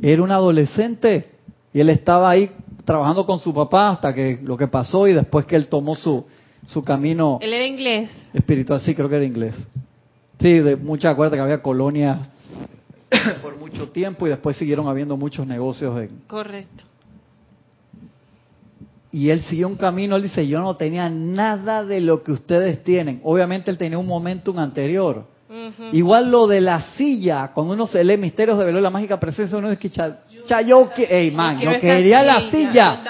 [0.00, 1.28] era un adolescente
[1.74, 2.52] y él estaba ahí
[2.84, 6.24] trabajando con su papá hasta que lo que pasó y después que él tomó su,
[6.64, 8.12] su camino Él era inglés.
[8.32, 9.56] espiritual, sí, creo que era inglés.
[10.38, 12.28] Sí, de mucha acuerdo que había colonias
[13.42, 16.84] por mucho tiempo y después siguieron habiendo muchos negocios en, Correcto.
[19.10, 22.84] y él siguió un camino, él dice, yo no tenía nada de lo que ustedes
[22.84, 23.20] tienen.
[23.24, 25.24] Obviamente él tenía un momentum anterior.
[25.92, 29.56] Igual lo de la silla, cuando uno se lee Misterios de Velo, la mágica presencia,
[29.58, 33.00] uno dice, "Cha- cha, yo que, ey man, yo quería la silla,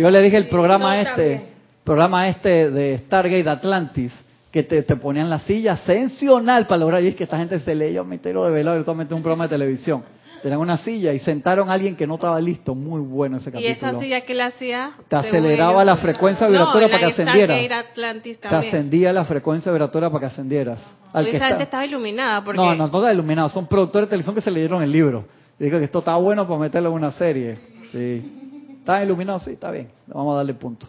[0.00, 1.46] yo le dije el programa este,
[1.84, 4.12] programa este de Stargate Atlantis,
[4.50, 7.74] que te, te ponían la silla ascensional para lograr, y es que esta gente se
[7.74, 10.02] leía Misterios de Velo, totalmente un programa de televisión.
[10.42, 13.52] Tenían una silla y sentaron a alguien que no estaba listo, muy bueno ese Y
[13.52, 13.90] capítulo.
[13.92, 14.92] esa silla que le hacía...
[15.08, 17.84] Te aceleraba la frecuencia vibratoria No, para que ascendiera.
[18.24, 20.80] Te ascendía la frecuencia vibratoria para que ascendieras.
[21.12, 22.56] Al Oye, que esa está- gente estaba iluminada porque...
[22.60, 23.48] No, no, no está iluminado.
[23.50, 25.26] Son productores de televisión que se leyeron el libro.
[25.60, 27.58] Y digo que esto está bueno para meterlo en una serie.
[27.92, 28.74] Sí.
[28.80, 29.38] ¿Está iluminado?
[29.38, 29.88] Sí, está bien.
[30.08, 30.88] Vamos a darle punto.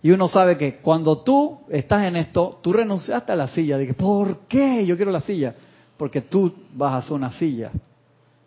[0.00, 3.76] Y uno sabe que cuando tú estás en esto, tú renunciaste a la silla.
[3.76, 5.54] Dije, ¿por qué yo quiero la silla?
[5.96, 7.70] Porque tú vas a hacer una silla.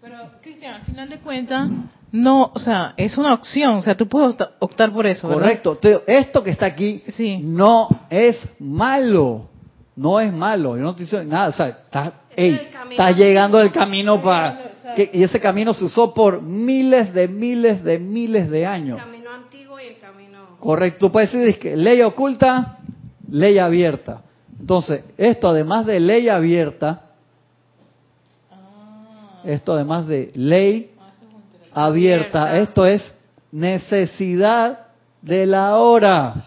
[0.02, 1.70] Pero, Cristian, al final de cuentas,
[2.12, 5.44] no, o sea, es una opción, o sea, tú puedes opta- optar por eso, ¿verdad?
[5.62, 5.78] Correcto.
[6.08, 7.38] Esto que está aquí Sí.
[7.42, 9.48] no es malo.
[9.96, 10.76] No es malo.
[10.78, 11.50] Yo no te digo nada.
[11.50, 12.60] O sea, estás, el
[12.90, 14.58] estás llegando del camino para...
[14.96, 19.00] que- y ese camino se usó por miles de miles de miles de El años.
[19.00, 20.58] camino antiguo y el camino...
[20.60, 20.98] Correcto.
[21.08, 22.80] Tú puedes decir que ley oculta,
[23.30, 24.22] ley abierta.
[24.60, 27.11] Entonces, esto además de ley abierta,
[29.44, 30.92] esto además de ley
[31.74, 33.04] abierta, esto es
[33.52, 34.88] necesidad
[35.22, 36.46] de la hora.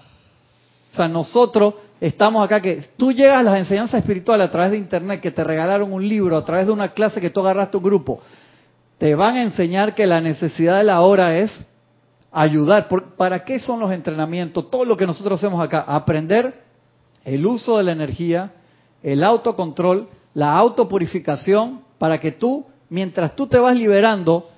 [0.92, 4.78] O sea, nosotros estamos acá que tú llegas a las enseñanzas espirituales a través de
[4.78, 7.82] internet, que te regalaron un libro, a través de una clase que tú agarraste un
[7.82, 8.20] grupo,
[8.98, 11.66] te van a enseñar que la necesidad de la hora es
[12.30, 12.88] ayudar.
[12.88, 14.70] Por- ¿Para qué son los entrenamientos?
[14.70, 16.62] Todo lo que nosotros hacemos acá, aprender
[17.24, 18.52] el uso de la energía,
[19.02, 24.48] el autocontrol, la autopurificación, para que tú, mientras tú te vas liberando,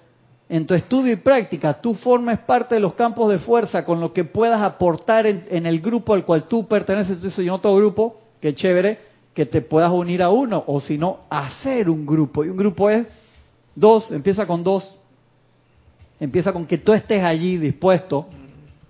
[0.49, 4.13] en tu estudio y práctica, tú formes parte de los campos de fuerza con lo
[4.13, 7.17] que puedas aportar en, el grupo al cual tú perteneces.
[7.17, 8.99] Entonces, yo otro grupo, que chévere,
[9.35, 12.45] que te puedas unir a uno, o si no, hacer un grupo.
[12.45, 13.07] Y un grupo es
[13.75, 14.97] dos, empieza con dos,
[16.21, 18.27] empieza con que tú estés allí dispuesto.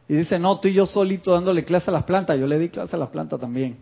[0.08, 2.38] Y dice, no, tú y yo solito dándole clase a las plantas.
[2.38, 3.76] Yo le di clase a las plantas también.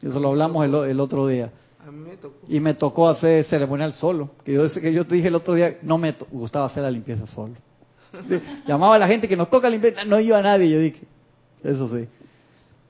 [0.00, 1.50] Eso lo hablamos el otro día.
[1.86, 2.38] A mí me tocó.
[2.48, 4.30] Y me tocó hacer ceremonial solo.
[4.44, 7.26] Que yo, que yo te dije el otro día, no me gustaba hacer la limpieza
[7.26, 7.54] solo.
[8.28, 10.68] Sí, Llamaba a la gente que nos toca limpiar, no iba a nadie.
[10.68, 11.02] Yo dije,
[11.62, 12.08] eso sí.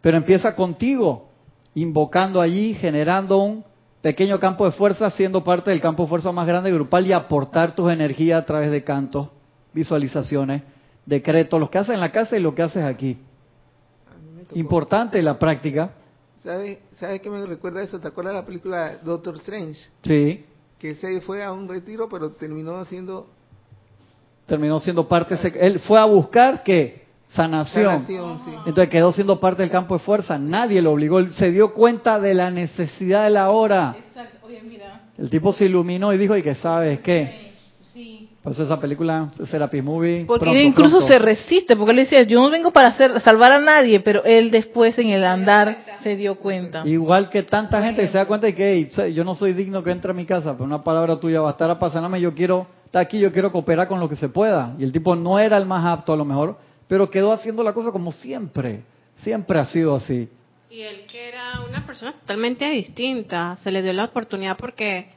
[0.01, 1.29] Pero empieza contigo,
[1.75, 3.65] invocando allí, generando un
[4.01, 7.75] pequeño campo de fuerza, siendo parte del campo de fuerza más grande grupal y aportar
[7.75, 9.29] tus energías a través de cantos,
[9.73, 10.63] visualizaciones,
[11.05, 13.19] decretos, los que haces en la casa y lo que haces aquí.
[14.55, 15.91] Importante la práctica,
[16.43, 17.99] ¿Sabes sabe qué me recuerda eso?
[18.01, 19.79] ¿Te acuerdas de la película Doctor Strange?
[20.03, 20.45] sí,
[20.79, 23.27] Que se fue a un retiro, pero terminó haciendo
[24.47, 28.07] terminó siendo parte, ese- él fue a buscar que sanación.
[28.07, 28.51] sanación, sí.
[28.67, 32.19] Entonces quedó siendo parte del campo de fuerza, nadie lo obligó, él se dio cuenta
[32.19, 33.95] de la necesidad de la hora.
[33.99, 37.50] Exacto, oye, mira, El tipo se iluminó y dijo, ¿y que sabes qué?
[38.43, 40.25] Pues esa película, Serapis Movie.
[40.27, 41.13] Porque pronto, él incluso pronto.
[41.13, 44.51] se resiste, porque él decía, yo no vengo para hacer, salvar a nadie, pero él
[44.51, 46.83] después en el andar se dio cuenta.
[46.87, 49.83] Igual que tanta gente que se da cuenta de que "Hey, yo no soy digno
[49.83, 53.03] que entre a mi casa, pero una palabra tuya bastará para sanarme, yo quiero estar
[53.03, 54.75] aquí, yo quiero cooperar con lo que se pueda.
[54.79, 56.57] Y el tipo no era el más apto a lo mejor,
[56.89, 58.85] pero quedó haciendo la cosa como siempre.
[59.23, 60.31] Siempre ha sido así.
[60.71, 65.09] Y él que era una persona totalmente distinta, se le dio la oportunidad porque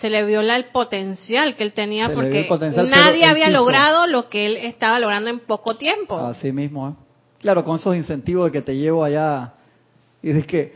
[0.00, 2.48] se le vio la- el potencial que él tenía Se porque
[2.90, 3.56] nadie había quiso.
[3.58, 6.18] logrado lo que él estaba logrando en poco tiempo.
[6.18, 6.92] Así mismo, ¿eh?
[7.40, 9.52] Claro, con esos incentivos de que te llevo allá
[10.22, 10.74] y de que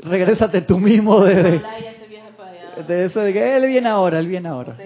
[0.00, 1.62] regrésate tú mismo de, de,
[2.86, 4.76] de eso de que él viene ahora, él viene ahora.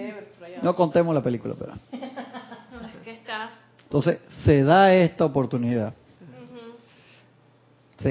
[0.61, 1.73] No contemos la película, pero.
[1.73, 3.51] No, es que está
[3.83, 5.93] Entonces, se da esta oportunidad.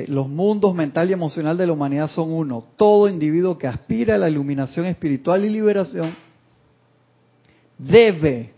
[0.09, 2.64] Los mundos mental y emocional de la humanidad son uno.
[2.77, 6.14] Todo individuo que aspira a la iluminación espiritual y liberación
[7.79, 8.51] debe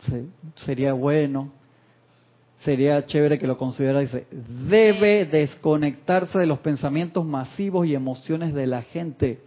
[0.00, 0.26] se-
[0.56, 1.52] sería bueno,
[2.60, 4.26] sería chévere que lo considera, dice,
[4.68, 9.40] debe desconectarse de los pensamientos masivos y emociones de la gente,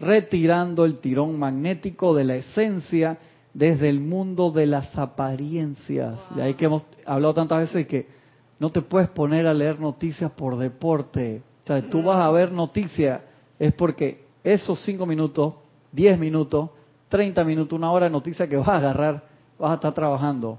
[0.00, 3.18] retirando el tirón magnético de la esencia
[3.54, 6.18] desde el mundo de las apariencias.
[6.36, 8.17] De ahí que hemos hablado tantas veces que
[8.58, 11.42] no te puedes poner a leer noticias por deporte.
[11.64, 13.20] O sea, tú vas a ver noticias,
[13.58, 15.54] es porque esos cinco minutos,
[15.92, 16.70] diez minutos,
[17.08, 19.24] treinta minutos, una hora de noticias que vas a agarrar,
[19.58, 20.58] vas a estar trabajando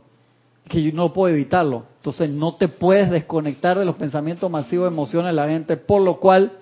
[0.68, 1.86] que yo no puedo evitarlo.
[1.98, 6.20] Entonces no te puedes desconectar de los pensamientos masivos emociones de la gente, por lo
[6.20, 6.54] cual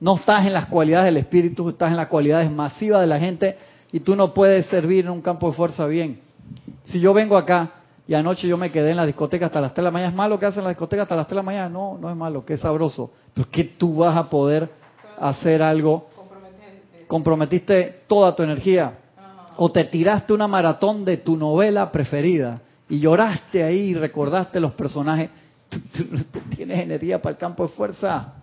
[0.00, 3.56] no estás en las cualidades del espíritu, estás en las cualidades masivas de la gente
[3.92, 6.20] y tú no puedes servir en un campo de fuerza bien.
[6.84, 7.79] Si yo vengo acá
[8.10, 10.16] y anoche yo me quedé en la discoteca hasta las 3 de la mañana, ¿es
[10.16, 11.68] malo que hacen en la discoteca hasta las 3 de la mañana?
[11.68, 13.12] No, no es malo, que es sabroso.
[13.32, 14.68] Pero que tú vas a poder
[15.20, 16.08] hacer algo,
[17.06, 18.94] comprometiste toda tu energía
[19.58, 24.72] o te tiraste una maratón de tu novela preferida y lloraste ahí y recordaste los
[24.72, 25.30] personajes,
[25.68, 25.78] tú,
[26.56, 28.39] tienes energía para el campo de fuerza.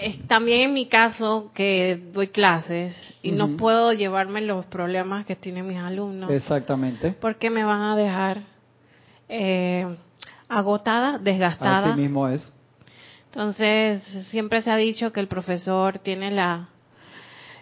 [0.00, 5.36] Es también en mi caso que doy clases y no puedo llevarme los problemas que
[5.36, 7.14] tienen mis alumnos Exactamente.
[7.20, 8.42] porque me van a dejar
[9.28, 9.86] eh,
[10.48, 11.92] agotada, desgastada.
[11.92, 12.50] Así mismo es.
[13.26, 16.68] Entonces, siempre se ha dicho que el profesor tiene la,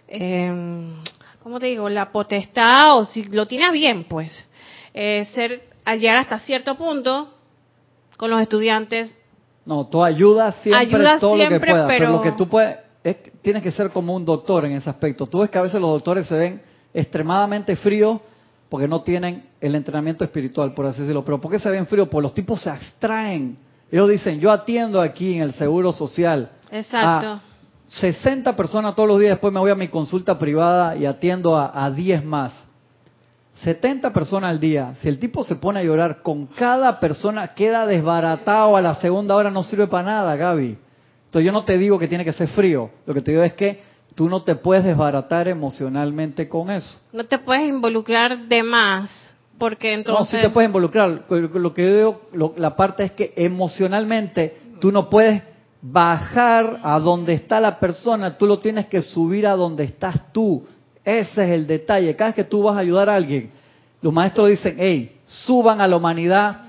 [0.06, 0.94] eh,
[1.42, 1.88] ¿cómo te digo?
[1.88, 4.32] La potestad, o si lo tiene bien, pues,
[4.94, 7.34] eh, ser, al llegar hasta cierto punto
[8.16, 9.16] con los estudiantes,
[9.68, 10.86] No, tú ayudas siempre
[11.20, 11.98] todo lo que puedas, pero...
[11.98, 15.26] pero- lo que tú puedes, es, tienes que ser como un doctor en ese aspecto.
[15.26, 16.62] Tú ves que a veces los doctores se ven
[16.94, 18.18] extremadamente fríos
[18.70, 21.22] porque no tienen el entrenamiento espiritual, por así decirlo.
[21.22, 22.08] Pero ¿por qué se ven fríos?
[22.08, 23.58] Porque los tipos se abstraen.
[23.92, 27.28] Ellos dicen, yo atiendo aquí en el Seguro Social exacto.
[27.28, 27.42] a
[27.90, 31.84] 60 personas todos los días, después me voy a mi consulta privada y atiendo a,
[31.84, 32.67] a 10 más.
[33.64, 34.94] 70 personas al día.
[35.02, 39.34] Si el tipo se pone a llorar con cada persona, queda desbaratado a la segunda
[39.34, 40.78] hora, no sirve para nada, Gaby.
[41.26, 42.90] Entonces yo no te digo que tiene que ser frío.
[43.06, 43.82] Lo que te digo es que
[44.14, 46.98] tú no te puedes desbaratar emocionalmente con eso.
[47.12, 49.10] No te puedes involucrar de más,
[49.58, 50.32] porque entonces...
[50.32, 51.24] No, sí te puedes involucrar.
[51.28, 55.42] Lo que yo digo, lo- la parte es que emocionalmente tú no puedes
[55.82, 60.66] bajar a donde está la persona, tú lo tienes que subir a donde estás tú.
[61.04, 62.14] Ese es el detalle.
[62.16, 63.50] Cada vez que tú vas a ayudar a alguien,
[64.02, 66.62] los maestros dicen, hey, suban a la humanidad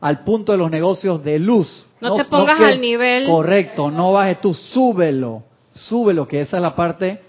[0.00, 1.86] al punto de los negocios de luz.
[2.00, 6.74] No te pongas al nivel- Correcto, no bajes tú, súbelo, súbelo, que esa es la
[6.74, 7.20] parte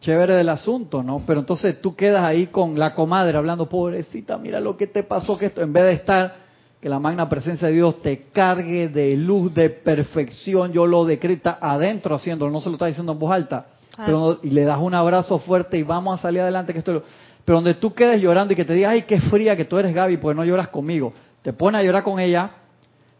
[0.00, 1.22] chévere del asunto, ¿no?
[1.26, 5.36] Pero entonces tú quedas ahí con la comadre hablando, pobrecita, mira lo que te pasó,
[5.36, 6.36] que esto, en vez de estar,
[6.80, 11.58] que la magna presencia de Dios te cargue de luz, de perfección, yo lo decreta
[11.60, 13.66] adentro haciéndolo, no se lo está diciendo en voz alta.
[14.06, 17.02] Pero, y le das un abrazo fuerte y vamos a salir adelante, que esto lo-
[17.44, 19.94] pero donde tú quedes llorando y que te digas, ay, qué fría que tú eres
[19.94, 22.50] Gaby, pues no lloras conmigo, te pones a llorar con ella,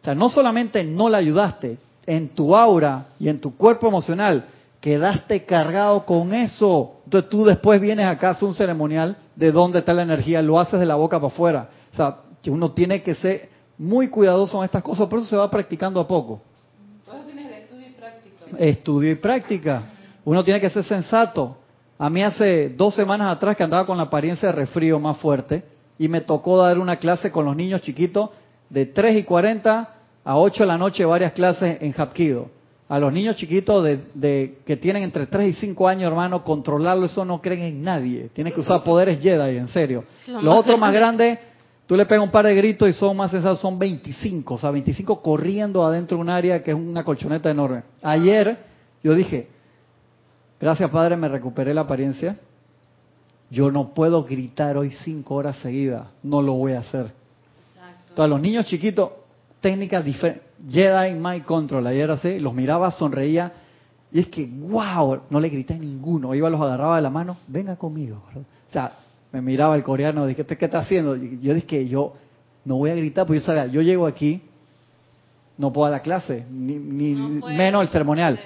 [0.01, 4.47] o sea, no solamente no la ayudaste, en tu aura y en tu cuerpo emocional
[4.81, 7.01] quedaste cargado con eso.
[7.05, 10.59] Entonces tú después vienes acá a hacer un ceremonial de dónde está la energía, lo
[10.59, 11.69] haces de la boca para afuera.
[11.93, 15.37] O sea, que uno tiene que ser muy cuidadoso en estas cosas, por eso se
[15.37, 16.41] va practicando a poco.
[18.59, 19.83] Estudio y práctica.
[20.25, 21.57] Uno tiene que ser sensato.
[21.99, 25.65] A mí hace dos semanas atrás que andaba con la apariencia de resfrío más fuerte
[25.99, 28.31] y me tocó dar una clase con los niños chiquitos
[28.71, 32.51] de 3 y 40 a 8 de la noche, varias clases en Hapkido.
[32.89, 37.07] A los niños chiquitos de, de- que tienen entre 3 y 5 años, hermano, controlarlo,
[37.07, 38.31] eso no creen en nadie.
[38.33, 40.05] Tienes que usar poderes Jedi, en serio.
[40.29, 41.25] Lo Los otros más grande.
[41.27, 41.49] grandes,
[41.87, 44.71] tú le pegas un par de gritos y son más sensatos, son 25, o sea,
[44.71, 47.83] 25 corriendo adentro de un área que es una colchoneta enorme.
[48.03, 48.57] Ayer
[49.03, 49.49] yo dije,
[50.61, 52.37] gracias Padre, me recuperé la apariencia.
[53.51, 57.13] Yo no puedo gritar hoy cinco horas seguidas, no lo voy a hacer.
[58.09, 59.11] Entonces, los niños chiquitos,
[59.61, 60.43] técnicas diferentes.
[60.69, 63.53] Jedi Mind Control, ayer así, los miraba, sonreía.
[64.11, 66.35] Y es que, wow, no le grité a ninguno.
[66.35, 68.23] Iba, los agarraba de la mano, venga conmigo.
[68.35, 68.93] O sea,
[69.33, 71.17] me miraba el coreano, dije, ¿qué, está haciendo?
[71.17, 72.15] Y yo dije que yo
[72.65, 74.43] no voy a gritar, porque yo sabía, yo llego aquí,
[75.57, 78.39] no puedo dar la clase, ni, ni menos el ceremonial.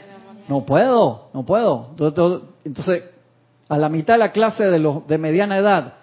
[0.49, 1.90] No puedo, no puedo.
[2.64, 3.05] Entonces,
[3.68, 5.95] a la mitad de la clase de los de mediana edad,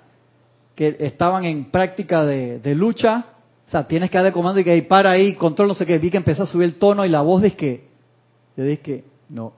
[0.76, 3.26] que estaban en práctica de, de lucha,
[3.68, 6.00] o sea, tienes que darle comando y que "Ey, para ahí, control, no sé qué.
[6.00, 7.90] Vi que empezó a subir el tono y la voz dice que,
[8.58, 9.54] yo dije que, no,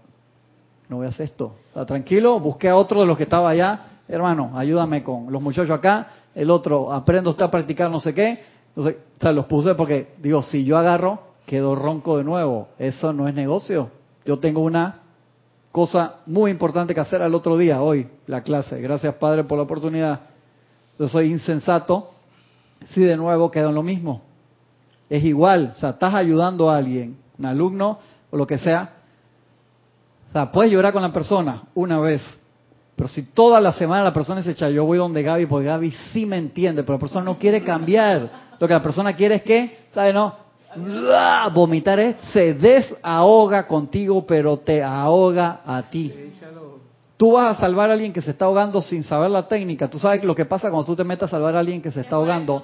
[0.89, 1.55] no voy a hacer esto.
[1.71, 5.41] O sea, tranquilo, busqué a otro de los que estaba allá, hermano, ayúdame con los
[5.41, 8.43] muchachos acá, el otro, aprendo usted a practicar no sé qué.
[8.75, 12.69] Entonces, o sea, los puse porque, digo, si yo agarro, quedo ronco de nuevo.
[12.79, 13.91] Eso no es negocio.
[14.25, 14.99] Yo tengo una
[15.71, 18.79] cosa muy importante que hacer al otro día, hoy, la clase.
[18.81, 20.21] Gracias, Padre, por la oportunidad.
[20.99, 22.11] yo soy insensato,
[22.89, 24.21] si de nuevo queda en lo mismo.
[25.09, 27.99] Es igual, o sea, estás ayudando a alguien, un alumno
[28.29, 28.93] o lo que sea.
[30.29, 32.21] O sea, puedes llorar con la persona una vez,
[32.95, 35.91] pero si toda la semana la persona se echa, yo voy donde Gaby, porque Gaby
[36.13, 38.29] sí me entiende, pero la persona no quiere cambiar.
[38.59, 40.13] Lo que la persona quiere es que, ¿sabes?
[40.13, 40.35] No,
[41.53, 46.13] vomitar es, se desahoga contigo, pero te ahoga a ti.
[47.17, 49.87] Tú vas a salvar a alguien que se está ahogando sin saber la técnica.
[49.87, 52.01] Tú sabes lo que pasa cuando tú te metes a salvar a alguien que se
[52.01, 52.63] está ahogando.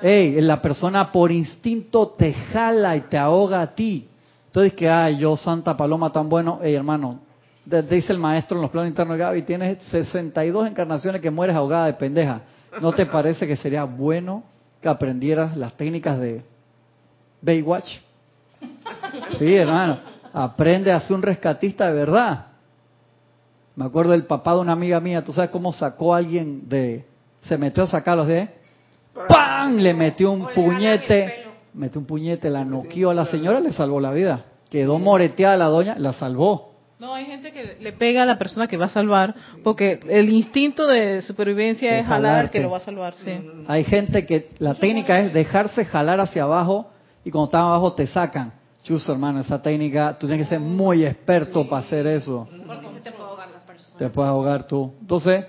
[0.00, 4.08] Hey, la persona por instinto te jala y te ahoga a ti.
[4.46, 6.60] Entonces que, ay, yo Santa Paloma tan bueno.
[6.62, 7.18] Hey, hermano,
[7.64, 11.94] dice el maestro en los planes internos Gaby, tienes 62 encarnaciones que mueres ahogada de
[11.94, 12.42] pendeja.
[12.80, 14.44] ¿No te parece que sería bueno
[14.80, 16.44] que aprendieras las técnicas de
[17.44, 17.88] Baywatch?
[19.38, 19.98] Sí, hermano,
[20.32, 22.46] aprende a ser un rescatista de verdad.
[23.76, 27.04] Me acuerdo del papá de una amiga mía, ¿tú sabes cómo sacó a alguien de...
[27.42, 28.48] Se metió a sacarlos de...
[29.28, 29.76] ¡Pam!
[29.76, 34.12] Le metió un puñete, metió un puñete, la noqueó a la señora, le salvó la
[34.12, 34.44] vida.
[34.70, 36.72] Quedó moreteada la doña, la salvó.
[36.98, 40.30] No, hay gente que le pega a la persona que va a salvar, porque el
[40.30, 43.38] instinto de supervivencia es jalar que lo va a salvar, sí.
[43.66, 46.90] Hay gente que la técnica es dejarse jalar hacia abajo
[47.24, 48.52] y cuando están abajo te sacan.
[48.82, 52.46] Chuso, hermano, esa técnica, tú tienes que ser muy experto para hacer eso
[53.96, 54.92] te puedes ahogar tú.
[55.00, 55.44] Entonces,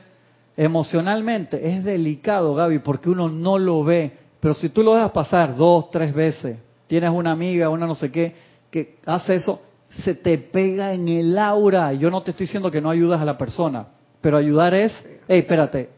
[0.55, 4.13] emocionalmente es delicado, Gaby, porque uno no lo ve.
[4.39, 6.57] Pero si tú lo dejas pasar dos, tres veces,
[6.87, 8.35] tienes una amiga, una no sé qué,
[8.69, 9.61] que hace eso,
[10.03, 11.93] se te pega en el aura.
[11.93, 13.87] Yo no te estoy diciendo que no ayudas a la persona,
[14.21, 14.93] pero ayudar es,
[15.27, 15.89] hey, espérate,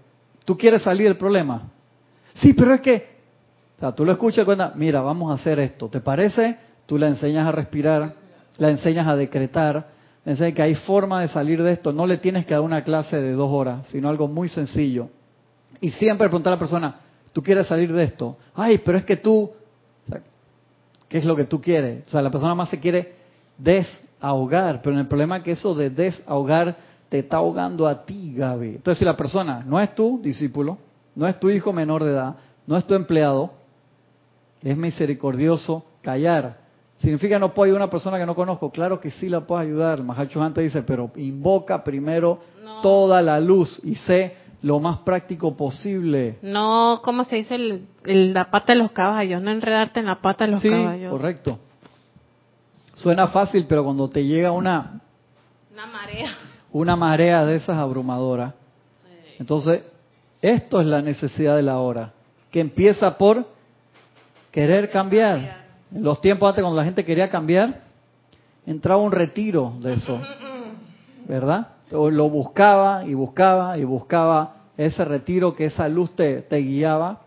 [0.46, 1.70] ¿tú quieres salir del problema?
[2.36, 3.17] Sí, pero es que,
[3.78, 6.58] o sea, tú lo escuchas y cuenta, mira, vamos a hacer esto, ¿te parece?
[6.86, 8.14] Tú la enseñas a respirar,
[8.58, 9.98] la enseñas a decretar,
[10.28, 11.94] Pensé que hay forma de salir de esto.
[11.94, 15.08] No le tienes que dar una clase de dos horas, sino algo muy sencillo.
[15.80, 17.00] Y siempre preguntar a la persona,
[17.32, 18.36] ¿tú quieres salir de esto?
[18.54, 19.50] Ay, pero es que tú,
[21.08, 22.04] ¿qué es lo que tú quieres?
[22.08, 23.14] O sea, la persona más se quiere
[23.58, 26.76] desahogar, pero el problema es que eso de desahogar
[27.08, 28.68] te está ahogando a ti, Gaby.
[28.68, 30.78] Entonces, si la persona no es tu discípulo,
[31.16, 33.54] no es tu hijo menor de edad, no es tu empleado,
[34.62, 36.68] es misericordioso callar
[37.00, 38.72] ¿Significa no puedo ayudar a una persona que no conozco?
[38.72, 40.02] Claro que sí la puedo ayudar.
[40.02, 42.40] Mahacho antes dice, pero invoca primero
[42.82, 46.40] toda la luz y sé lo más práctico posible.
[46.42, 47.56] No, ¿cómo se dice
[48.04, 49.42] el, la pata de los caballos?
[49.42, 51.12] No enredarte en la pata de los sí, caballos.
[51.12, 51.60] correcto.
[52.94, 55.00] Suena fácil, pero cuando te llega una...
[55.72, 56.36] Una marea.
[56.72, 58.56] Una marea de esas abrumadoras.
[59.38, 59.84] Entonces,
[60.42, 62.12] esto es la necesidad de la hora,
[62.50, 63.46] que empieza por
[64.52, 65.66] querer cambiar.
[65.94, 67.80] En los tiempos antes, cuando la gente quería cambiar,
[68.66, 70.20] entraba un retiro de eso,
[71.28, 71.68] ¿verdad?
[71.92, 77.22] O lo buscaba y buscaba y buscaba ese retiro que esa luz te, te guiaba,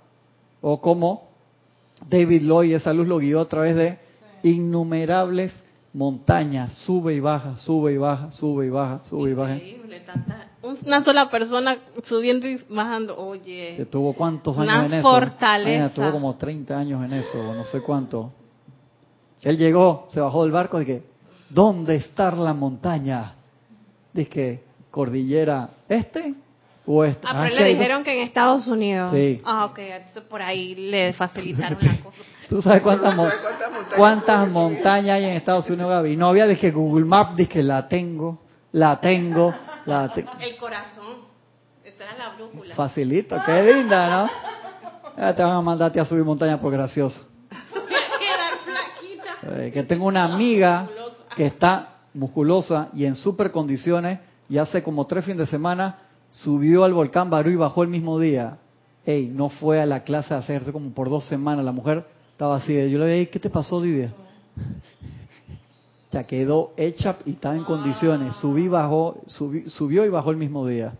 [0.60, 1.30] o como
[2.08, 3.98] David Lloyd, esa luz lo guió a través de
[4.42, 5.52] innumerables
[5.92, 9.54] montañas, sube y baja, sube y baja, sube y baja, sube y baja.
[9.54, 13.76] Increíble, tanta, una sola persona subiendo y bajando, oye.
[13.76, 15.08] Se tuvo cuántos años en eso.
[15.08, 15.94] fortaleza.
[15.94, 18.32] tuvo como 30 años en eso, no sé cuánto.
[19.42, 21.02] Él llegó, se bajó del barco y dije,
[21.48, 23.34] ¿dónde está la montaña?
[24.12, 26.34] Dije, cordillera este
[26.92, 27.24] o este.
[27.24, 29.12] Ah, pero ah, le dijeron que en Estados Unidos.
[29.12, 29.40] Sí.
[29.44, 32.16] Ah, ok, entonces por ahí le facilitaron la cosa.
[32.48, 33.14] ¿Tú sabes cuántas,
[33.96, 36.16] cuántas, montañas hay en Estados Unidos, Gaby?
[36.16, 38.40] No había, dije, Google Maps, dije, la tengo,
[38.72, 39.54] la tengo,
[39.86, 40.32] la tengo.
[40.40, 41.18] El corazón,
[41.84, 42.74] esa era la brújula.
[42.74, 44.30] Facilito, qué linda, ¿no?
[45.16, 47.24] Ya te van a mandarte a subir montaña por gracioso.
[49.42, 50.88] Eh, que tengo una amiga
[51.36, 54.18] que está musculosa y en super condiciones
[54.48, 58.18] y hace como tres fines de semana subió al volcán Barú y bajó el mismo
[58.18, 58.58] día.
[59.04, 61.64] Ey, no fue a la clase a hacerse como por dos semanas.
[61.64, 62.72] La mujer estaba así.
[62.90, 64.10] Yo le dije, ¿qué te pasó, Didier?
[66.12, 68.36] Ya quedó hecha y estaba en condiciones.
[68.36, 70.92] Subí, bajó, subió y bajó el mismo día.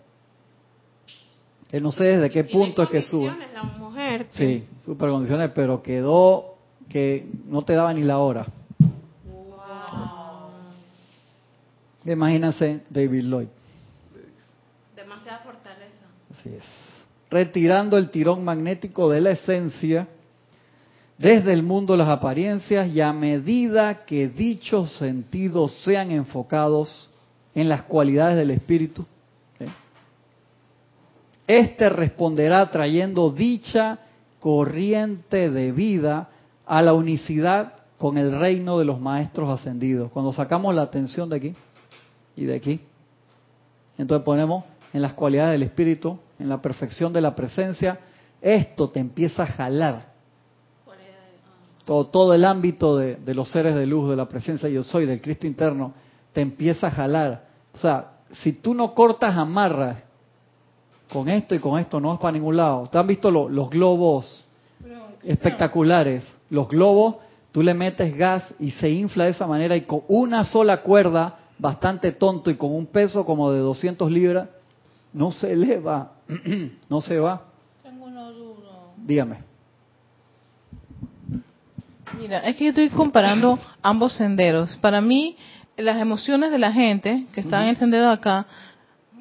[1.73, 3.33] Eh, no sé desde qué punto es que sube.
[3.55, 6.57] La mujer, sí, super condiciones, pero quedó
[6.89, 8.47] que no te daba ni la hora.
[12.05, 13.49] Imagínense David Lloyd.
[16.45, 16.63] Es.
[17.31, 20.09] Retirando el tirón magnético de la esencia
[21.17, 27.11] desde el mundo de las apariencias y a medida que dichos sentidos sean enfocados
[27.55, 29.05] en las cualidades del espíritu,
[31.47, 33.99] este responderá trayendo dicha
[34.39, 36.29] corriente de vida
[36.65, 40.13] a la unicidad con el reino de los maestros ascendidos.
[40.13, 41.55] Cuando sacamos la atención de aquí
[42.37, 42.81] y de aquí,
[43.99, 48.01] entonces ponemos en las cualidades del espíritu, en la perfección de la presencia,
[48.41, 50.11] esto te empieza a jalar.
[51.85, 55.21] Todo, todo el ámbito de, los seres de luz, de la presencia yo soy, del
[55.21, 55.93] Cristo interno,
[56.33, 57.45] te empieza a jalar.
[57.75, 59.99] O sea, si tú no cortas amarras
[61.13, 62.87] con esto y con esto, no vas para ningún lado.
[62.91, 64.45] ¿Te han visto lo- los globos
[65.25, 66.25] espectaculares?
[66.51, 67.17] Los globos,
[67.53, 71.37] tú le metes gas y se infla de esa manera y con una sola cuerda,
[71.59, 74.49] bastante tonto y con un peso como de 200 libras,
[75.13, 76.13] no se eleva,
[76.89, 77.43] no se va.
[77.83, 78.69] Tengo una duda.
[78.99, 79.37] Dígame.
[82.19, 84.77] Mira, es que yo estoy comparando ambos senderos.
[84.81, 85.37] Para mí,
[85.77, 88.47] las emociones de la gente que está en el sendero de acá,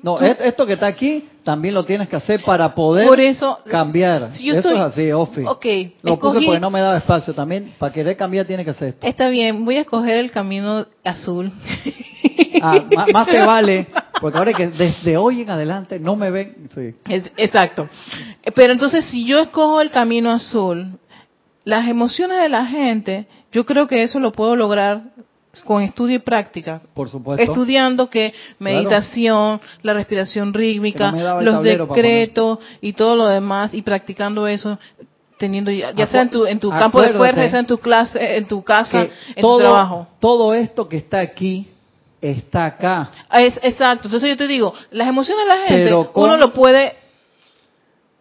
[0.01, 3.59] No, Tú- esto que está aquí también lo tienes que hacer para poder por eso
[3.69, 4.31] cambiar.
[4.33, 5.41] si yo eso estoy- es así, Ofi.
[5.45, 5.65] Ok,
[6.03, 7.33] Lo puse escogí- porque no me daba espacio.
[7.35, 9.05] También, para querer cambiar, tiene que hacer esto.
[9.05, 11.51] Está bien, voy a escoger el camino azul.
[12.61, 13.87] Ah, ma- más te vale,
[14.19, 16.69] porque ahora que desde hoy en adelante no me ven.
[16.73, 16.95] Sí.
[17.07, 17.87] Es- exacto.
[18.43, 20.97] Eh, Pero entonces, si yo escojo el camino azul,
[21.63, 25.01] las emociones de la gente, yo creo que eso lo puedo lograr
[25.65, 26.81] con estudio y práctica.
[26.93, 27.43] Por supuesto.
[27.43, 31.11] Estudiando que meditación, la respiración rítmica,
[31.41, 34.77] los decretos y todo lo demás, y practicando eso,
[35.37, 37.77] teniendo ya, ya sea en tu, en tu campo de fuerza, ya sea en tu
[37.77, 40.07] clase, en tu casa, en todo, tu trabajo.
[40.19, 41.67] todo esto que está aquí
[42.21, 43.09] está acá.
[43.39, 44.07] Es, exacto.
[44.07, 46.93] Entonces yo te digo, las emociones de la gente, con- uno lo puede,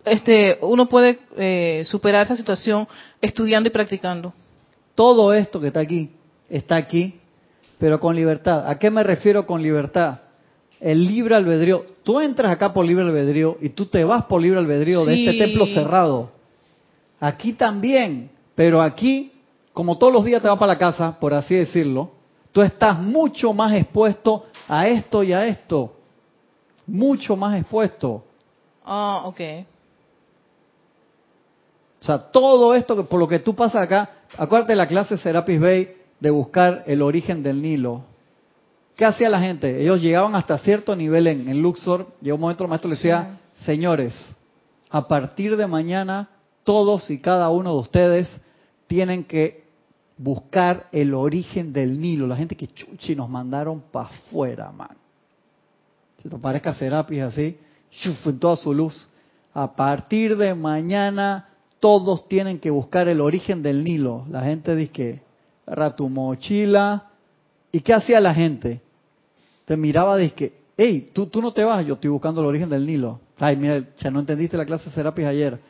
[0.05, 2.87] este, uno puede eh, superar esa situación
[3.21, 4.33] estudiando y practicando.
[4.95, 6.11] Todo esto que está aquí
[6.49, 7.21] está aquí,
[7.79, 8.69] pero con libertad.
[8.69, 10.21] ¿A qué me refiero con libertad?
[10.81, 11.85] El libre albedrío.
[12.05, 15.39] Tú entras acá por libre albedrío y tú te vas por libre albedrío de este
[15.39, 16.31] templo cerrado.
[17.21, 19.33] Aquí también, pero aquí,
[19.73, 22.13] como todos los días te vas para la casa, por así decirlo,
[22.59, 25.95] tú estás mucho más expuesto a esto y a esto.
[26.89, 28.25] Mucho más expuesto.
[28.85, 29.41] Ah, ok.
[32.01, 35.17] O sea, todo esto que por lo que tú pasas acá, acuérdate de la clase
[35.19, 38.03] Serapis Bay de buscar el origen del Nilo.
[38.97, 39.81] ¿Qué hacía la gente?
[39.81, 42.09] Ellos llegaban hasta cierto nivel en, en Luxor.
[42.21, 44.35] Llegó un momento el maestro le decía, señores,
[44.91, 46.29] a partir de mañana
[46.65, 48.41] todos y cada uno de ustedes
[48.89, 49.68] tienen que
[50.19, 52.27] buscar el origen del Nilo.
[52.27, 54.97] La gente que chuchi nos mandaron para afuera, man.
[56.23, 57.57] Si te parezca Serapis así,
[57.91, 59.09] shuf, en toda su luz.
[59.55, 61.49] A partir de mañana
[61.81, 64.27] todos tienen que buscar el origen del Nilo.
[64.29, 65.29] La gente dice que
[65.97, 67.11] tu mochila.
[67.71, 68.81] ¿Y qué hacía la gente?
[69.65, 72.71] Te miraba dice que, hey, ¿tú, tú no te vas, yo estoy buscando el origen
[72.71, 73.21] del Nilo.
[73.39, 75.61] Ay, mira, ya no entendiste la clase de Serapis ayer.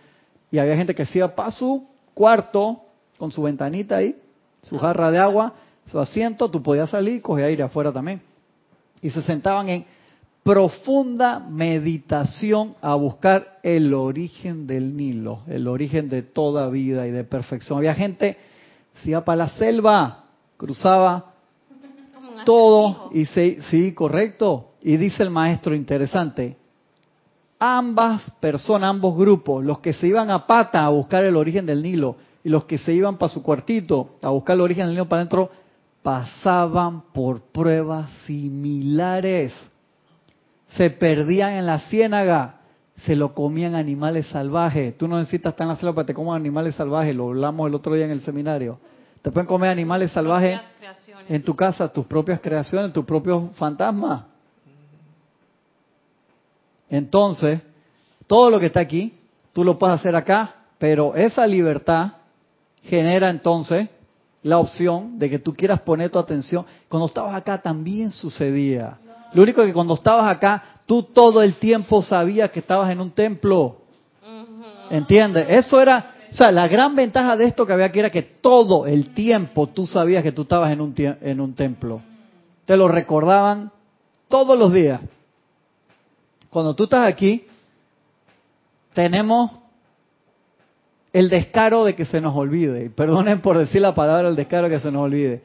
[0.51, 2.81] Y había gente que se iba para su cuarto
[3.19, 4.17] con su ventanita ahí,
[4.69, 5.55] su jarra de agua,
[5.87, 8.21] su asiento, tú podías salir y coger aire afuera también.
[9.01, 9.87] Y se sentaban en
[10.43, 17.25] profunda meditación a buscar el origen del Nilo, el origen de toda vida y de
[17.25, 17.79] perfección.
[17.79, 18.37] Había gente,
[19.03, 20.25] se iba para la selva,
[20.57, 21.33] cruzaba
[22.45, 24.73] todo y se, sí, correcto.
[24.83, 26.57] Y dice el maestro interesante,
[27.59, 31.83] ambas personas, ambos grupos, los que se iban a pata a buscar el origen del
[31.83, 32.17] Nilo
[32.49, 35.21] y los que se iban para su cuartito a buscar el origen del Nilo para
[35.21, 35.51] adentro,
[36.03, 39.53] pasaban por pruebas similares.
[40.69, 42.61] Se perdían en la ciénaga,
[43.05, 44.97] se lo comían animales salvajes.
[44.97, 47.69] Tú no necesitas estar en la selva para que te coman animales salvajes, lo hablamos
[47.69, 48.79] el otro día en el seminario.
[49.21, 50.59] Te pueden comer animales salvajes
[51.29, 54.23] en tu casa, tus propias creaciones, tus propios fantasmas.
[56.89, 57.61] Entonces,
[58.27, 59.13] todo lo que está aquí,
[59.53, 62.13] tú lo puedes hacer acá, pero esa libertad
[62.89, 63.89] genera entonces
[64.43, 66.65] la opción de que tú quieras poner tu atención.
[66.89, 68.99] Cuando estabas acá también sucedía.
[69.35, 73.11] Lo único que cuando estabas acá, tú todo el tiempo sabías que estabas en un
[73.11, 73.83] templo.
[74.91, 75.47] ¿Entiendes?
[75.51, 78.87] Eso era, o sea, la gran ventaja de esto que había aquí era que todo
[78.87, 82.01] el tiempo tú sabías que tú estabas en un, en un templo.
[82.65, 83.71] Te lo recordaban
[84.29, 85.01] todos los días.
[86.49, 87.45] Cuando tú estás aquí,
[88.95, 89.51] tenemos
[91.13, 92.91] el descaro de que se nos olvide.
[92.91, 95.43] Perdonen por decir la palabra el descaro de que se nos olvide.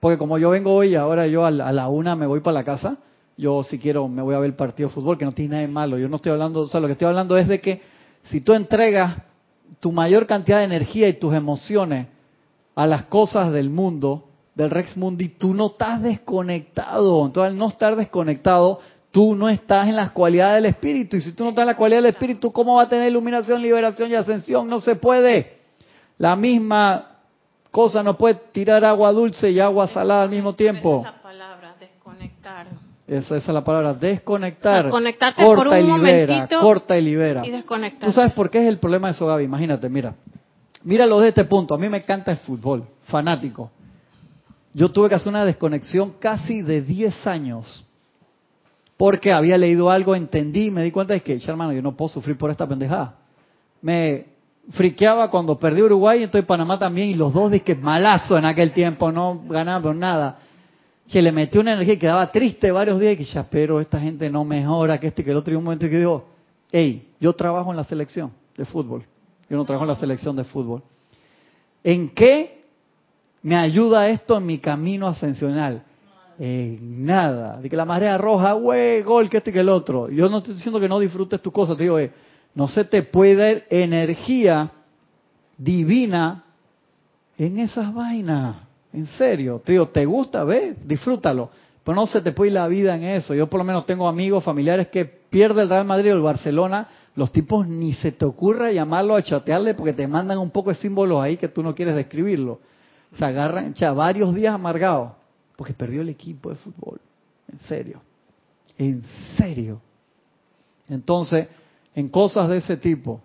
[0.00, 2.54] Porque como yo vengo hoy, ahora yo a la, a la una me voy para
[2.54, 2.98] la casa,
[3.36, 5.62] yo si quiero me voy a ver el partido de fútbol, que no tiene nada
[5.62, 5.98] de malo.
[5.98, 7.80] Yo no estoy hablando, o sea, lo que estoy hablando es de que
[8.24, 9.16] si tú entregas
[9.80, 12.06] tu mayor cantidad de energía y tus emociones
[12.74, 17.26] a las cosas del mundo, del Rex Mundi, tú no estás desconectado.
[17.26, 18.80] Entonces, al no estar desconectado,
[19.14, 21.16] tú no estás en las cualidades del espíritu.
[21.16, 23.62] Y si tú no estás en la cualidad del espíritu, ¿cómo va a tener iluminación,
[23.62, 24.68] liberación y ascensión?
[24.68, 25.58] No se puede.
[26.18, 27.12] La misma
[27.70, 31.02] cosa no puede tirar agua dulce y agua salada al mismo tiempo.
[31.02, 32.66] Esa palabra, desconectar.
[33.06, 34.80] Esa, esa es la palabra, desconectar.
[34.80, 37.46] O sea, conectarte corta por un y libera, momentito corta y libera.
[37.46, 38.08] y desconectar.
[38.08, 39.44] ¿Tú sabes por qué es el problema de eso, Gaby?
[39.44, 40.16] Imagínate, mira.
[40.82, 41.72] Míralo de este punto.
[41.74, 43.70] A mí me encanta el fútbol, fanático.
[44.72, 47.83] Yo tuve que hacer una desconexión casi de 10 años.
[48.96, 51.96] Porque había leído algo, entendí y me di cuenta de que, "Che, hermano, yo no
[51.96, 53.16] puedo sufrir por esta pendejada.
[53.82, 54.26] Me
[54.70, 59.12] friqueaba cuando perdí Uruguay, entonces Panamá también, y los dos que malazo en aquel tiempo,
[59.12, 60.38] no ganaban nada.
[61.06, 64.00] Se le metió una energía y quedaba triste varios días y que ya, pero esta
[64.00, 65.52] gente no mejora, que este y que el otro.
[65.52, 66.24] Y un momento que digo,
[66.72, 69.04] hey, yo trabajo en la selección de fútbol.
[69.50, 70.82] Yo no trabajo en la selección de fútbol.
[71.82, 72.64] ¿En qué
[73.42, 75.82] me ayuda esto en mi camino ascensional?
[76.38, 77.60] En nada.
[77.60, 80.08] De que la marea roja, güey, gol, que este que el otro.
[80.10, 82.12] Yo no estoy diciendo que no disfrutes tu cosa, te digo, eh,
[82.54, 84.70] no se te puede dar energía
[85.56, 86.44] divina
[87.36, 88.56] en esas vainas.
[88.92, 90.44] En serio, te digo, ¿te gusta?
[90.44, 91.50] Ve, disfrútalo.
[91.82, 93.34] Pero no se te puede ir la vida en eso.
[93.34, 96.88] Yo por lo menos tengo amigos, familiares que pierde el Real Madrid o el Barcelona.
[97.16, 100.76] Los tipos ni se te ocurra llamarlo a chatearle porque te mandan un poco de
[100.76, 102.60] símbolos ahí que tú no quieres describirlo.
[103.18, 105.12] Se agarran, ya varios días amargados
[105.56, 107.00] porque perdió el equipo de fútbol.
[107.50, 108.00] En serio.
[108.78, 109.02] En
[109.36, 109.80] serio.
[110.88, 111.48] Entonces,
[111.94, 113.20] en cosas de ese tipo,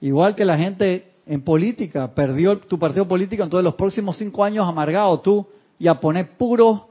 [0.00, 4.66] igual que la gente en política, perdió tu partido político, entonces los próximos cinco años
[4.66, 5.46] amargado tú
[5.78, 6.82] y a poner puros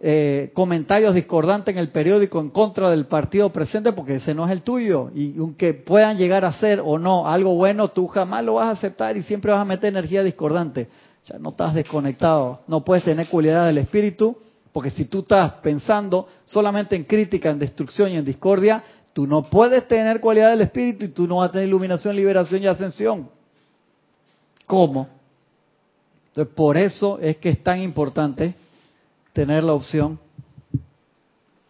[0.00, 4.52] eh, comentarios discordantes en el periódico en contra del partido presente porque ese no es
[4.52, 8.54] el tuyo y aunque puedan llegar a ser o no algo bueno, tú jamás lo
[8.54, 10.88] vas a aceptar y siempre vas a meter energía discordante.
[11.28, 14.36] Ya no estás desconectado, no puedes tener cualidad del espíritu
[14.72, 19.42] porque si tú estás pensando solamente en crítica, en destrucción y en discordia, tú no
[19.42, 23.28] puedes tener cualidad del espíritu y tú no vas a tener iluminación, liberación y ascensión.
[24.66, 25.08] ¿Cómo?
[26.28, 28.54] Entonces, por eso es que es tan importante
[29.32, 30.18] tener la opción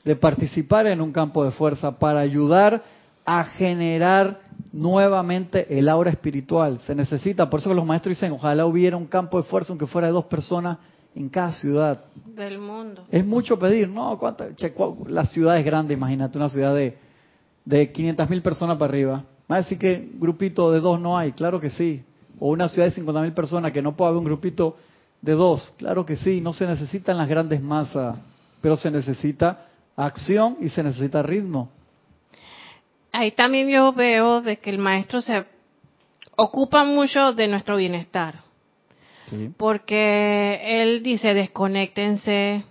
[0.05, 2.83] de participar en un campo de fuerza para ayudar
[3.25, 4.41] a generar
[4.73, 6.79] nuevamente el aura espiritual.
[6.81, 9.87] Se necesita, por eso que los maestros dicen, ojalá hubiera un campo de fuerza aunque
[9.87, 10.79] fuera de dos personas
[11.15, 12.05] en cada ciudad.
[12.35, 13.05] del mundo.
[13.11, 14.17] Es mucho pedir, ¿no?
[14.19, 14.73] ¿Cuánta, che,
[15.09, 16.97] la ciudad es grande, imagínate, una ciudad de,
[17.65, 19.25] de 500 mil personas para arriba.
[19.51, 22.05] Va a decir que grupito de dos no hay, claro que sí.
[22.39, 24.77] O una ciudad de 50 mil personas que no puede haber un grupito
[25.23, 26.41] de dos, claro que sí.
[26.41, 28.17] No se necesitan las grandes masas,
[28.61, 29.67] pero se necesita
[29.97, 31.71] acción y se necesita ritmo.
[33.13, 35.45] Ahí también yo veo de que el maestro se
[36.37, 38.37] ocupa mucho de nuestro bienestar.
[39.31, 39.51] Sí.
[39.57, 42.65] Porque él dice, desconéctense,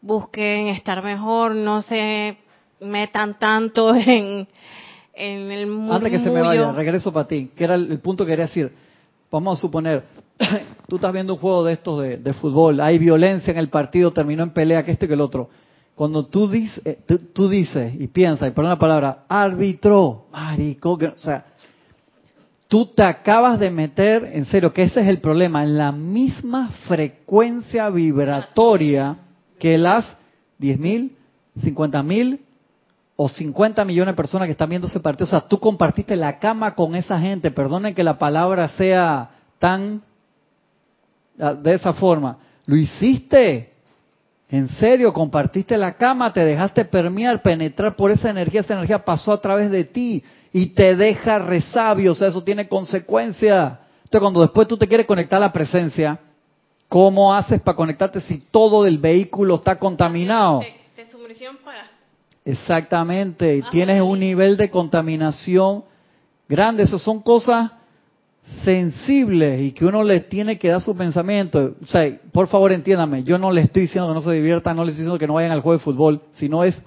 [0.00, 2.36] busquen estar mejor, no se
[2.80, 4.46] metan tanto en,
[5.14, 5.94] en el murmullo.
[5.94, 8.46] Antes que se me vaya, regreso para ti, que era el, el punto que quería
[8.46, 8.72] decir.
[9.30, 10.04] Vamos a suponer,
[10.88, 14.12] tú estás viendo un juego de estos de, de fútbol, hay violencia en el partido,
[14.12, 15.48] terminó en pelea, que este que el otro.
[15.94, 20.92] Cuando tú, dices, eh, tú, tú dices y piensas, y por una palabra, árbitro, marico,
[20.94, 21.46] o sea,
[22.66, 26.70] tú te acabas de meter, en serio, que ese es el problema, en la misma
[26.88, 29.18] frecuencia vibratoria
[29.58, 30.04] que las
[30.60, 31.10] 10.000,
[31.56, 32.40] 50.000
[33.16, 35.26] o 50 millones de personas que están viendo ese partido.
[35.26, 37.50] O sea, tú compartiste la cama con esa gente.
[37.50, 40.02] Perdonen que la palabra sea tan
[41.38, 42.38] ah, de esa forma.
[42.66, 43.73] Lo hiciste.
[44.54, 49.32] En serio, compartiste la cama, te dejaste permear, penetrar por esa energía, esa energía pasó
[49.32, 53.78] a través de ti y te deja resabio, o sea, eso tiene consecuencias.
[54.04, 56.20] Entonces, cuando después tú te quieres conectar a la presencia,
[56.88, 60.60] ¿cómo haces para conectarte si todo del vehículo está contaminado?
[60.60, 61.90] Te, te sumergieron para...
[62.44, 65.82] Exactamente, Ah, tienes un nivel de contaminación
[66.48, 66.84] grande.
[66.84, 67.72] Esas son cosas
[68.64, 71.74] sensibles y que uno le tiene que dar su pensamiento.
[71.82, 74.84] O sea, por favor entiéndame, yo no le estoy diciendo que no se diviertan, no
[74.84, 76.82] le estoy diciendo que no vayan al juego de fútbol, sino es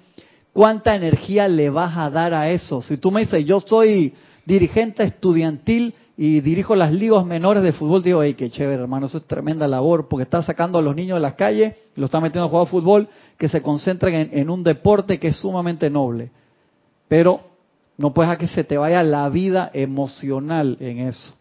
[0.54, 2.82] cuánta energía le vas a dar a eso.
[2.82, 4.14] Si tú me dices, yo soy
[4.46, 9.20] dirigente estudiantil y dirijo las ligas menores de fútbol, digo, hey, qué chévere, hermano, eso
[9.20, 12.46] es tremenda labor, porque está sacando a los niños de las calles los está metiendo
[12.46, 16.32] a jugar fútbol, que se concentren en, un deporte que es sumamente noble.
[17.08, 17.42] Pero
[17.98, 21.37] no puedes dejar que se te vaya la vida emocional en eso.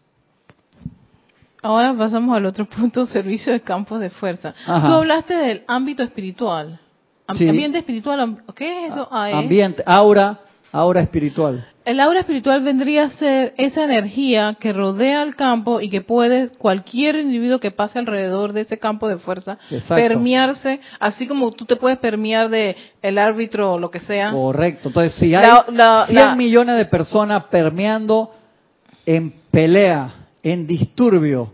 [1.67, 4.53] Ahora pasamos al otro punto, servicio de campos de fuerza.
[4.65, 4.87] Ajá.
[4.87, 6.79] Tú hablaste del ámbito espiritual.
[7.27, 7.47] Am- Sí.
[7.49, 9.07] Ambiente espiritual, ¿qué es eso?
[9.11, 9.29] Ah.
[9.33, 10.39] Ambiente, aura,
[10.71, 11.65] aura espiritual.
[11.83, 16.49] El aura espiritual vendría a ser esa energía que rodea el campo y que puede
[16.57, 19.95] cualquier individuo que pase alrededor de ese campo de fuerza Exacto.
[19.95, 24.31] permearse, así como tú te puedes permear de el árbitro o lo que sea.
[24.31, 24.89] Correcto.
[24.89, 28.31] Entonces, si hay La- la- 100 la- millones de personas permeando
[29.05, 30.13] en pelea,
[30.43, 31.53] en disturbio,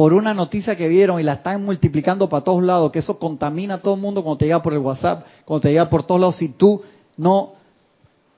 [0.00, 3.74] por una noticia que vieron y la están multiplicando para todos lados, que eso contamina
[3.74, 6.18] a todo el mundo cuando te llega por el WhatsApp, cuando te llega por todos
[6.18, 6.80] lados, si tú
[7.18, 7.52] no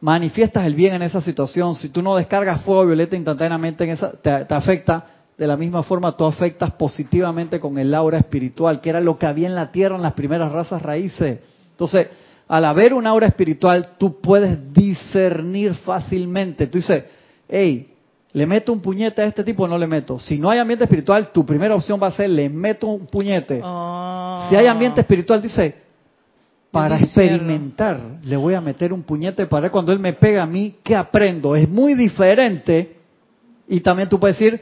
[0.00, 4.10] manifiestas el bien en esa situación, si tú no descargas fuego violeta instantáneamente en esa,
[4.10, 5.06] te, te afecta,
[5.38, 9.26] de la misma forma tú afectas positivamente con el aura espiritual, que era lo que
[9.26, 11.38] había en la tierra en las primeras razas raíces.
[11.70, 12.08] Entonces,
[12.48, 16.66] al haber un aura espiritual, tú puedes discernir fácilmente.
[16.66, 17.04] Tú dices,
[17.48, 17.91] hey,
[18.32, 20.18] ¿le meto un puñete a este tipo o no le meto?
[20.18, 23.60] Si no hay ambiente espiritual, tu primera opción va a ser, le meto un puñete.
[23.62, 24.46] Oh.
[24.48, 25.74] Si hay ambiente espiritual, dice,
[26.70, 30.76] para experimentar, le voy a meter un puñete para cuando él me pega a mí,
[30.82, 31.54] ¿qué aprendo?
[31.54, 32.96] Es muy diferente.
[33.68, 34.60] Y también tú puedes decir,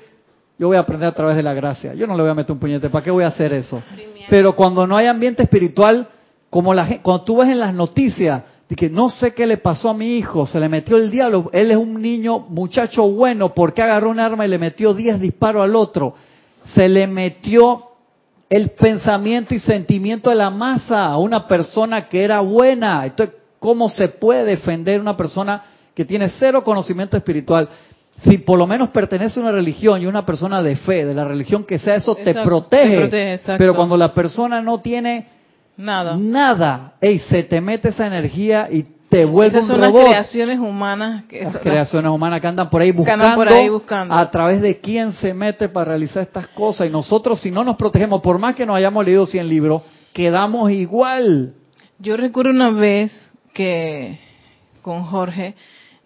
[0.59, 1.95] yo voy a aprender a través de la gracia.
[1.95, 3.83] Yo no le voy a meter un puñete, ¿para qué voy a hacer eso?
[4.29, 6.09] Pero cuando no hay ambiente espiritual,
[6.51, 9.57] como la gente, cuando tú ves en las noticias, de que no sé qué le
[9.57, 13.53] pasó a mi hijo, se le metió el diablo, él es un niño, muchacho bueno,
[13.53, 16.15] porque agarró un arma y le metió 10 disparos al otro.
[16.73, 17.83] Se le metió
[18.49, 23.05] el pensamiento y sentimiento de la masa a una persona que era buena.
[23.05, 27.69] Entonces, ¿cómo se puede defender una persona que tiene cero conocimiento espiritual?
[28.23, 31.25] Si por lo menos pertenece a una religión y una persona de fe, de la
[31.25, 32.89] religión que sea, eso te protege.
[32.89, 33.59] te protege.
[33.59, 35.40] Pero cuando la persona no tiene
[35.81, 36.17] Nada.
[36.19, 40.09] nada, ey, se te mete esa energía y te vuelve Esas un son las robot.
[40.11, 44.15] creaciones humanas que Las creaciones humanas que andan por ahí buscando, andan por ahí buscando.
[44.15, 46.87] a través de quién se mete para realizar estas cosas.
[46.87, 50.71] Y nosotros, si no nos protegemos, por más que nos hayamos leído 100 libros, quedamos
[50.71, 51.55] igual.
[51.99, 53.11] Yo recuerdo una vez
[53.53, 54.19] que
[54.83, 55.55] con Jorge,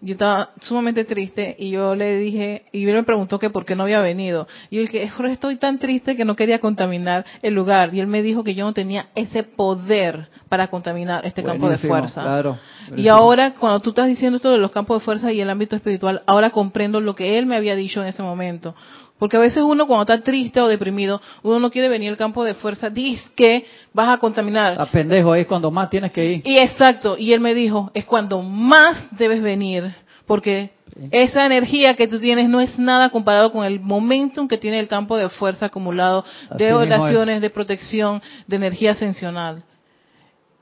[0.05, 3.75] yo estaba sumamente triste y yo le dije, y él me preguntó que por qué
[3.75, 4.47] no había venido.
[4.69, 7.91] Y yo le dije, estoy tan triste que no quería contaminar el lugar.
[7.91, 11.79] Y él me dijo que yo no tenía ese poder para contaminar este campo de
[11.79, 12.21] fuerza.
[12.21, 12.59] Claro.
[12.95, 15.75] Y ahora, cuando tú estás diciendo esto de los campos de fuerza y el ámbito
[15.75, 18.75] espiritual, ahora comprendo lo que él me había dicho en ese momento.
[19.17, 22.43] Porque a veces uno cuando está triste o deprimido, uno no quiere venir al campo
[22.43, 24.79] de fuerza, dice que vas a contaminar.
[24.79, 26.41] A pendejo es cuando más tienes que ir.
[26.43, 29.95] Y exacto, y él me dijo, es cuando más debes venir,
[30.25, 30.71] porque
[31.11, 34.87] esa energía que tú tienes no es nada comparado con el momentum que tiene el
[34.87, 36.25] campo de fuerza acumulado
[36.57, 39.63] de Así oraciones, de protección, de energía ascensional.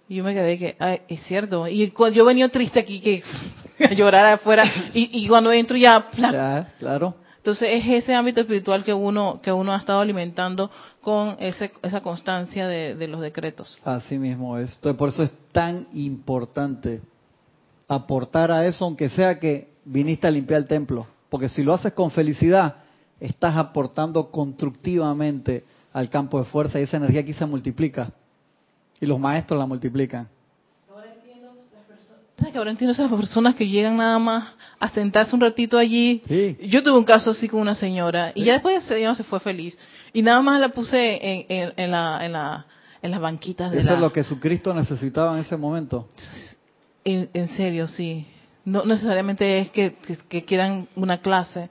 [0.07, 1.67] Y yo me quedé que, ay, es cierto.
[1.67, 3.23] Y cuando yo venía triste aquí, que
[3.83, 6.07] a llorar afuera, y, y cuando entro ya.
[6.17, 7.15] Ya, claro.
[7.43, 10.71] Entonces es ese ámbito espiritual que uno que uno ha estado alimentando
[11.01, 13.77] con ese, esa constancia de, de los decretos.
[13.83, 14.75] Así mismo es.
[14.75, 17.01] Entonces, por eso es tan importante
[17.89, 21.05] aportar a eso, aunque sea que viniste a limpiar el templo.
[21.27, 22.75] Porque si lo haces con felicidad,
[23.19, 28.09] estás aportando constructivamente al campo de fuerza y esa energía aquí se multiplica.
[29.01, 30.29] Y los maestros la multiplican.
[32.37, 36.23] ¿Sabes que ahora entiendo esas personas que llegan nada más a sentarse un ratito allí?
[36.27, 36.57] Sí.
[36.63, 39.39] Yo tuve un caso así con una señora y ya después ella no se fue
[39.39, 39.77] feliz.
[40.13, 42.65] Y nada más la puse en, en, en la, en, la,
[43.01, 43.93] en las banquitas de Eso la...
[43.95, 46.07] es lo que Jesucristo necesitaba en ese momento.
[47.05, 48.25] En, serio, sí.
[48.65, 51.69] No necesariamente es que, que, que quieran una clase,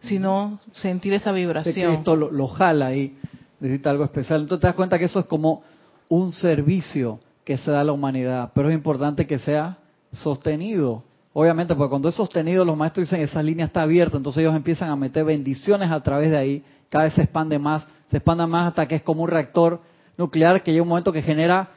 [0.00, 1.92] sino sentir esa vibración.
[1.94, 3.16] esto lo, lo jala y
[3.60, 4.40] necesita algo especial.
[4.40, 5.62] Entonces te das cuenta que eso es como
[6.08, 9.78] un servicio que se da a la humanidad, pero es importante que sea
[10.12, 11.02] sostenido.
[11.32, 14.90] Obviamente, porque cuando es sostenido, los maestros dicen esa línea está abierta, entonces ellos empiezan
[14.90, 18.68] a meter bendiciones a través de ahí, cada vez se expande más, se expande más
[18.68, 19.80] hasta que es como un reactor
[20.18, 21.70] nuclear que llega un momento que genera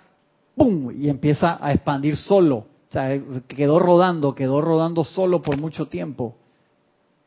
[0.56, 0.92] ¡pum!
[0.92, 2.58] y empieza a expandir solo.
[2.58, 3.18] O sea,
[3.48, 6.36] quedó rodando, quedó rodando solo por mucho tiempo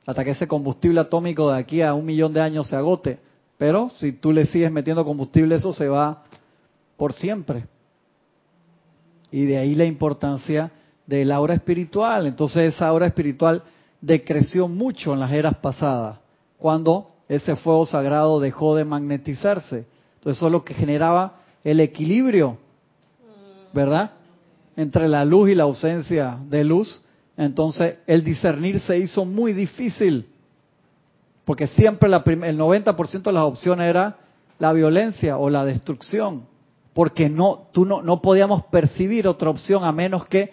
[0.08, 3.18] hasta que ese combustible atómico de aquí a un millón de años se agote.
[3.58, 6.24] Pero si tú le sigues metiendo combustible, eso se va
[6.96, 7.66] por siempre.
[9.30, 10.72] Y de ahí la importancia
[11.08, 12.26] del aura espiritual.
[12.26, 13.62] Entonces esa aura espiritual
[14.00, 16.18] decreció mucho en las eras pasadas,
[16.58, 19.86] cuando ese fuego sagrado dejó de magnetizarse.
[20.16, 22.58] Entonces eso es lo que generaba el equilibrio,
[23.72, 24.12] ¿verdad?
[24.76, 27.02] Entre la luz y la ausencia de luz.
[27.36, 30.26] Entonces el discernir se hizo muy difícil,
[31.44, 34.18] porque siempre la el 90% de las opciones era
[34.58, 36.42] la violencia o la destrucción,
[36.92, 40.52] porque no, tú no, no podíamos percibir otra opción a menos que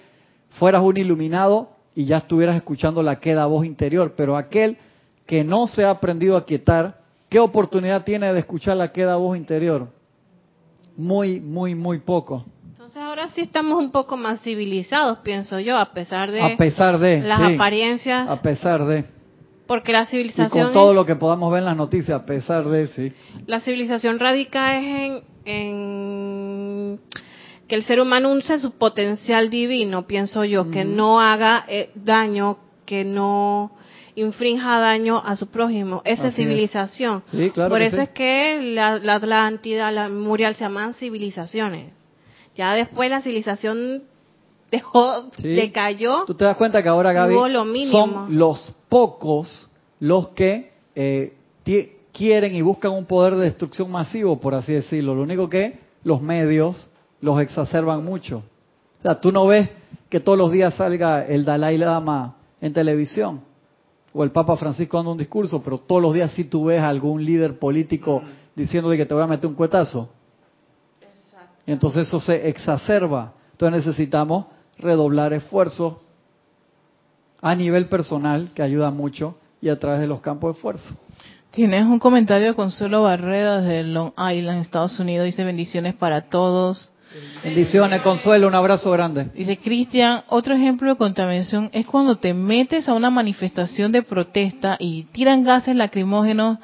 [0.57, 4.77] fueras un iluminado y ya estuvieras escuchando la queda voz interior, pero aquel
[5.25, 6.99] que no se ha aprendido a quietar,
[7.29, 9.87] ¿qué oportunidad tiene de escuchar la queda voz interior?
[10.97, 12.45] Muy, muy, muy poco.
[12.67, 16.99] Entonces ahora sí estamos un poco más civilizados, pienso yo, a pesar de A pesar
[16.99, 19.05] de las sí, apariencias, a pesar de
[19.67, 22.65] porque la y civilización con todo lo que podamos ver en las noticias, a pesar
[22.65, 23.11] de sí.
[23.47, 26.99] la civilización radica es en, en
[27.67, 32.57] que el ser humano use su potencial divino, pienso yo, que no haga eh, daño,
[32.85, 33.71] que no
[34.15, 36.01] infrinja daño a su prójimo.
[36.05, 36.47] Esa es Así es.
[36.47, 37.23] civilización.
[37.31, 38.03] Sí, claro Por eso sí.
[38.03, 41.91] es que la, la Atlántida, la Murial se llaman civilizaciones.
[42.55, 44.03] Ya después la civilización
[44.71, 45.49] dejó, Sí.
[45.49, 46.23] decayó.
[46.25, 51.33] Tú te das cuenta que ahora, Gaby, lo son los pocos los que eh,
[52.13, 55.15] quieren y buscan un poder de destrucción masivo, por así decirlo.
[55.15, 56.87] Lo único que los medios
[57.25, 58.43] los exacerban mucho.
[58.99, 59.69] O sea, tú no ves
[60.09, 63.41] que todos los días salga el Dalai Lama en televisión
[64.13, 66.87] o el Papa Francisco dando un discurso, pero todos los días sí tú ves a
[66.87, 68.21] algún líder político
[68.55, 70.09] diciéndole que te voy a meter un cuetazo.
[71.65, 73.33] Y entonces eso se exacerba.
[73.51, 74.45] Entonces necesitamos
[74.77, 75.95] redoblar esfuerzos
[77.41, 80.95] a nivel personal, que ayuda mucho, y a través de los campos de fuerza.
[81.51, 85.25] Tienes un comentario de Consuelo Barrera desde Long Island, Estados Unidos.
[85.25, 86.91] Dice bendiciones para todos.
[87.43, 89.29] Bendiciones, Consuelo, un abrazo grande.
[89.35, 94.77] Dice Cristian, otro ejemplo de contaminación es cuando te metes a una manifestación de protesta
[94.79, 96.57] y tiran gases lacrimógenos.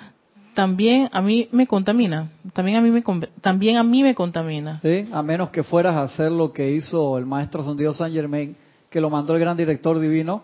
[0.53, 2.31] También a mí me contamina.
[2.53, 3.03] También a mí me
[3.39, 4.79] también a mí me contamina.
[4.81, 5.07] ¿sí?
[5.11, 8.55] A menos que fueras a hacer lo que hizo el maestro Ascendido San Germain,
[8.89, 10.43] que lo mandó el gran director divino,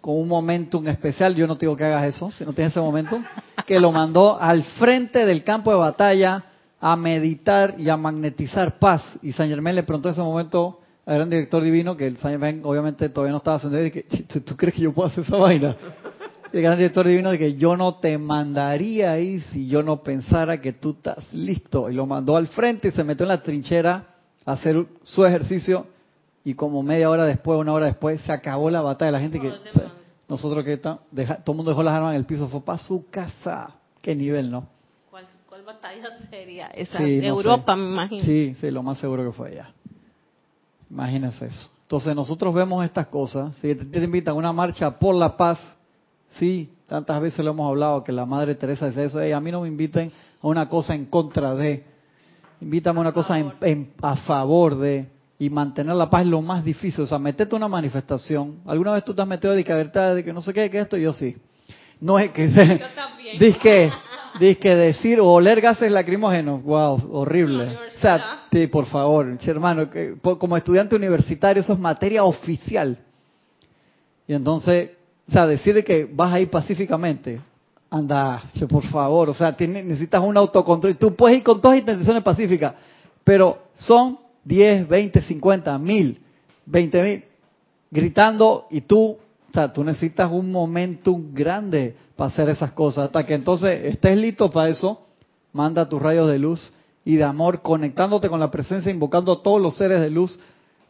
[0.00, 1.34] con un momentum especial.
[1.34, 3.24] Yo no te digo que hagas eso, si no tienes ese momentum,
[3.66, 6.44] que lo mandó al frente del campo de batalla
[6.80, 9.02] a meditar y a magnetizar paz.
[9.22, 12.32] Y San Germain le preguntó en ese momento al gran director divino, que el San
[12.32, 15.24] Germain obviamente todavía no estaba ascendido, y que, "¿Tú- ¿tú crees que yo puedo hacer
[15.24, 15.74] esa vaina?
[16.52, 20.02] Y el gran director divino de que yo no te mandaría ahí si yo no
[20.02, 21.90] pensara que tú estás listo.
[21.90, 24.04] Y lo mandó al frente y se metió en la trinchera
[24.46, 25.86] a hacer su ejercicio.
[26.44, 29.10] Y como media hora después, una hora después, se acabó la batalla.
[29.12, 29.48] La gente que...
[29.48, 29.92] o sea,
[30.28, 32.78] nosotros que está, deja- todo el mundo dejó las armas en el piso, fue para
[32.78, 33.70] su casa.
[34.00, 34.68] Qué nivel, ¿no?
[35.68, 36.66] ¿Cuál, cuál batalla sería?
[36.68, 37.78] Esa Sí, no Europa, sé.
[37.80, 38.22] me imagino.
[38.24, 39.70] Sí, sí, lo más seguro que fue allá.
[40.90, 41.70] Imagínense eso.
[41.82, 45.58] Entonces nosotros vemos estas cosas, si te, te invitan a una marcha por la paz,
[46.30, 49.50] sí, tantas veces lo hemos hablado, que la Madre Teresa dice eso, "Ey, a mí
[49.50, 50.10] no me inviten
[50.42, 51.84] a una cosa en contra de,
[52.60, 55.08] invítame a una cosa en- en- a favor de,
[55.38, 58.92] y mantener la paz es lo más difícil, o sea, meterte a una manifestación, ¿alguna
[58.92, 60.96] vez tú te has metido de que, de que no sé qué, que esto?
[60.96, 61.36] Yo sí.
[62.00, 62.48] No es que...
[62.48, 63.38] Yo también.
[64.38, 67.76] Dice que decir o oler gases lacrimógenos, wow, horrible.
[67.96, 72.98] O sea, sí, por favor, hermano, que, como estudiante universitario eso es materia oficial.
[74.26, 74.90] Y entonces,
[75.26, 77.40] o sea, decir de que vas a ir pacíficamente,
[77.90, 80.96] anda, che, por favor, o sea, tiene- necesitas un autocontrol.
[80.96, 82.74] Tú puedes ir con todas intenciones pacíficas,
[83.24, 86.18] pero son 10, 20, 50, 1000,
[86.66, 87.24] 20 mil
[87.90, 93.04] gritando y tú, o sea, tú necesitas un momentum grande para hacer esas cosas.
[93.04, 95.06] Hasta que entonces estés listo para eso,
[95.52, 96.72] manda tus rayos de luz
[97.04, 100.36] y de amor, conectándote con la presencia, invocando a todos los seres de luz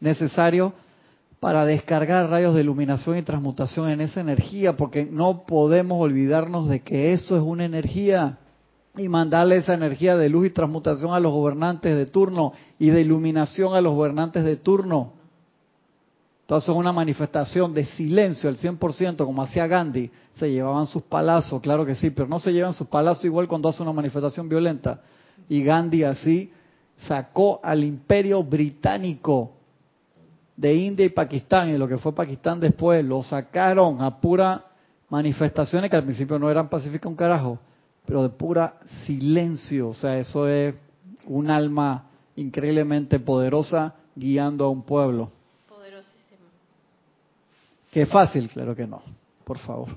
[0.00, 0.72] necesarios
[1.38, 6.80] para descargar rayos de iluminación y transmutación en esa energía, porque no podemos olvidarnos de
[6.80, 8.38] que eso es una energía
[8.96, 13.02] y mandarle esa energía de luz y transmutación a los gobernantes de turno y de
[13.02, 15.12] iluminación a los gobernantes de turno.
[16.48, 20.10] Entonces una manifestación de silencio al 100%, como hacía Gandhi.
[20.36, 23.68] Se llevaban sus palazos, claro que sí, pero no se llevan sus palazos igual cuando
[23.68, 25.02] hace una manifestación violenta.
[25.46, 26.50] Y Gandhi así
[27.06, 29.56] sacó al imperio británico
[30.56, 34.64] de India y Pakistán, y lo que fue Pakistán después, lo sacaron a pura
[35.10, 37.58] manifestaciones que al principio no eran pacíficas un carajo,
[38.06, 39.90] pero de pura silencio.
[39.90, 40.74] O sea, eso es
[41.26, 45.30] un alma increíblemente poderosa guiando a un pueblo.
[47.90, 49.02] Que fácil, claro que no,
[49.44, 49.96] por favor.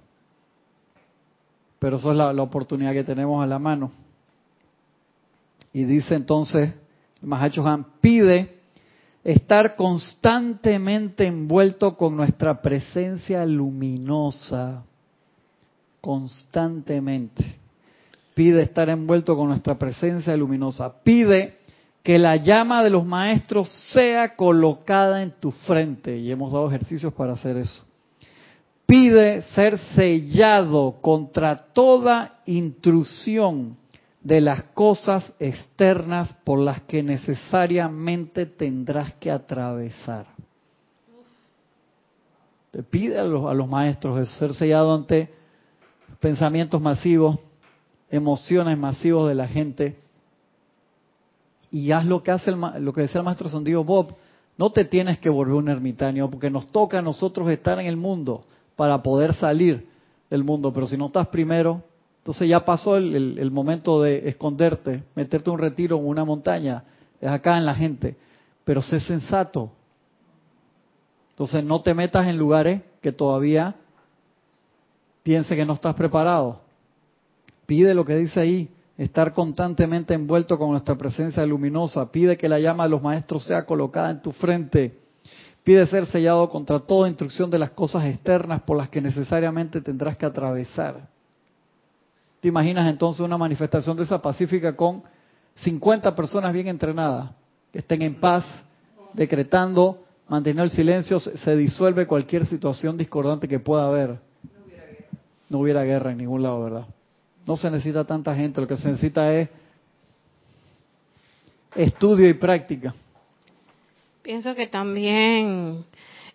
[1.79, 3.91] Pero eso es la, la oportunidad que tenemos a la mano.
[5.73, 6.71] Y dice entonces,
[7.21, 8.57] Mahacho Han pide
[9.23, 14.83] estar constantemente envuelto con nuestra presencia luminosa.
[16.01, 17.59] Constantemente.
[18.33, 21.01] Pide estar envuelto con nuestra presencia luminosa.
[21.03, 21.59] Pide
[22.03, 26.17] que la llama de los maestros sea colocada en tu frente.
[26.17, 27.83] Y hemos dado ejercicios para hacer eso.
[28.85, 33.77] Pide ser sellado contra toda intrusión
[34.21, 40.25] de las cosas externas por las que necesariamente tendrás que atravesar.
[42.71, 45.29] Te pide a los, maestros de ser sellado ante
[46.19, 47.39] pensamientos masivos,
[48.09, 49.97] emociones masivos de la gente
[51.71, 54.13] y haz lo que hace el, lo que decía el maestro Sandido Bob.
[54.57, 57.95] No te tienes que volver un ermitaño porque nos toca a nosotros estar en el
[57.95, 58.43] mundo
[58.75, 59.87] para poder salir
[60.29, 60.73] del mundo.
[60.73, 61.81] Pero si no estás primero,
[62.19, 66.83] entonces ya pasó el- el momento de esconderte, meterte un retiro en una montaña,
[67.19, 68.17] es acá en la gente.
[68.65, 69.71] Pero sé sensato.
[71.31, 73.75] Entonces no te metas en lugares que todavía
[75.23, 76.59] piense que no estás preparado.
[77.65, 78.69] Pide lo que dice ahí,
[79.03, 82.11] estar constantemente envuelto con nuestra presencia luminosa.
[82.11, 84.95] Pide que la llama de los maestros sea colocada en tu frente.
[85.63, 90.17] Pide ser sellado contra toda instrucción de las cosas externas por las que necesariamente tendrás
[90.17, 91.07] que atravesar.
[92.41, 95.01] ¿Te imaginas entonces una manifestación de esa pacífica con
[95.55, 97.31] 50 personas bien entrenadas,
[97.71, 98.45] que estén en paz,
[99.13, 104.19] decretando, manteniendo el silencio, se disuelve cualquier situación discordante que pueda haber?
[105.49, 106.85] No hubiera guerra en ningún lado, ¿verdad?
[107.45, 109.49] No se necesita tanta gente, lo que se necesita es
[111.75, 112.93] estudio y práctica.
[114.21, 115.83] Pienso que también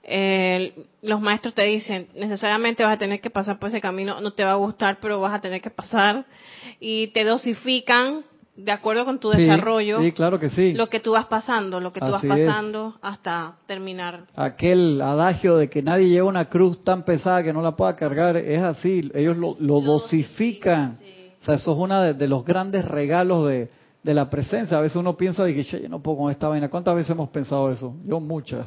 [0.02, 4.32] eh, los maestros te dicen, necesariamente vas a tener que pasar por ese camino, no
[4.32, 6.24] te va a gustar, pero vas a tener que pasar.
[6.80, 8.24] Y te dosifican
[8.57, 10.00] de acuerdo con tu desarrollo.
[10.00, 10.72] Sí, claro que sí.
[10.72, 14.24] Lo que tú vas pasando, lo que tú vas pasando hasta terminar.
[14.34, 18.36] Aquel adagio de que nadie lleva una cruz tan pesada que no la pueda cargar,
[18.36, 19.11] es así.
[19.14, 20.98] Ellos lo, dosifican.
[21.42, 23.70] O sea, eso es uno de, los grandes regalos de,
[24.02, 24.78] de, la presencia.
[24.78, 26.70] A veces uno piensa de que yo no puedo con esta vaina.
[26.70, 27.94] ¿Cuántas veces hemos pensado eso?
[28.04, 28.66] Yo muchas.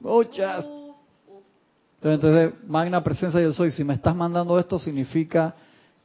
[0.00, 0.66] Muchas.
[2.02, 3.70] Entonces, magna presencia yo soy.
[3.70, 5.54] Si me estás mandando esto, significa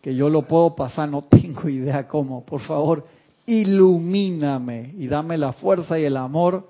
[0.01, 1.09] que yo lo puedo pasar.
[1.09, 2.45] No tengo idea cómo.
[2.45, 3.05] Por favor,
[3.45, 6.67] ilumíname y dame la fuerza y el amor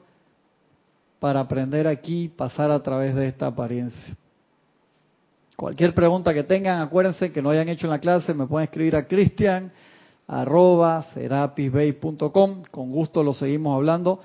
[1.20, 4.16] para aprender aquí, pasar a través de esta apariencia.
[5.56, 8.96] Cualquier pregunta que tengan, acuérdense que no hayan hecho en la clase, me pueden escribir
[8.96, 9.72] a cristian
[10.30, 11.06] arroba
[12.72, 14.20] Con gusto lo seguimos hablando.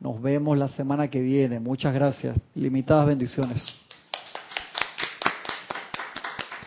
[0.00, 1.60] Nos vemos la semana que viene.
[1.60, 2.36] Muchas gracias.
[2.54, 3.79] Limitadas bendiciones.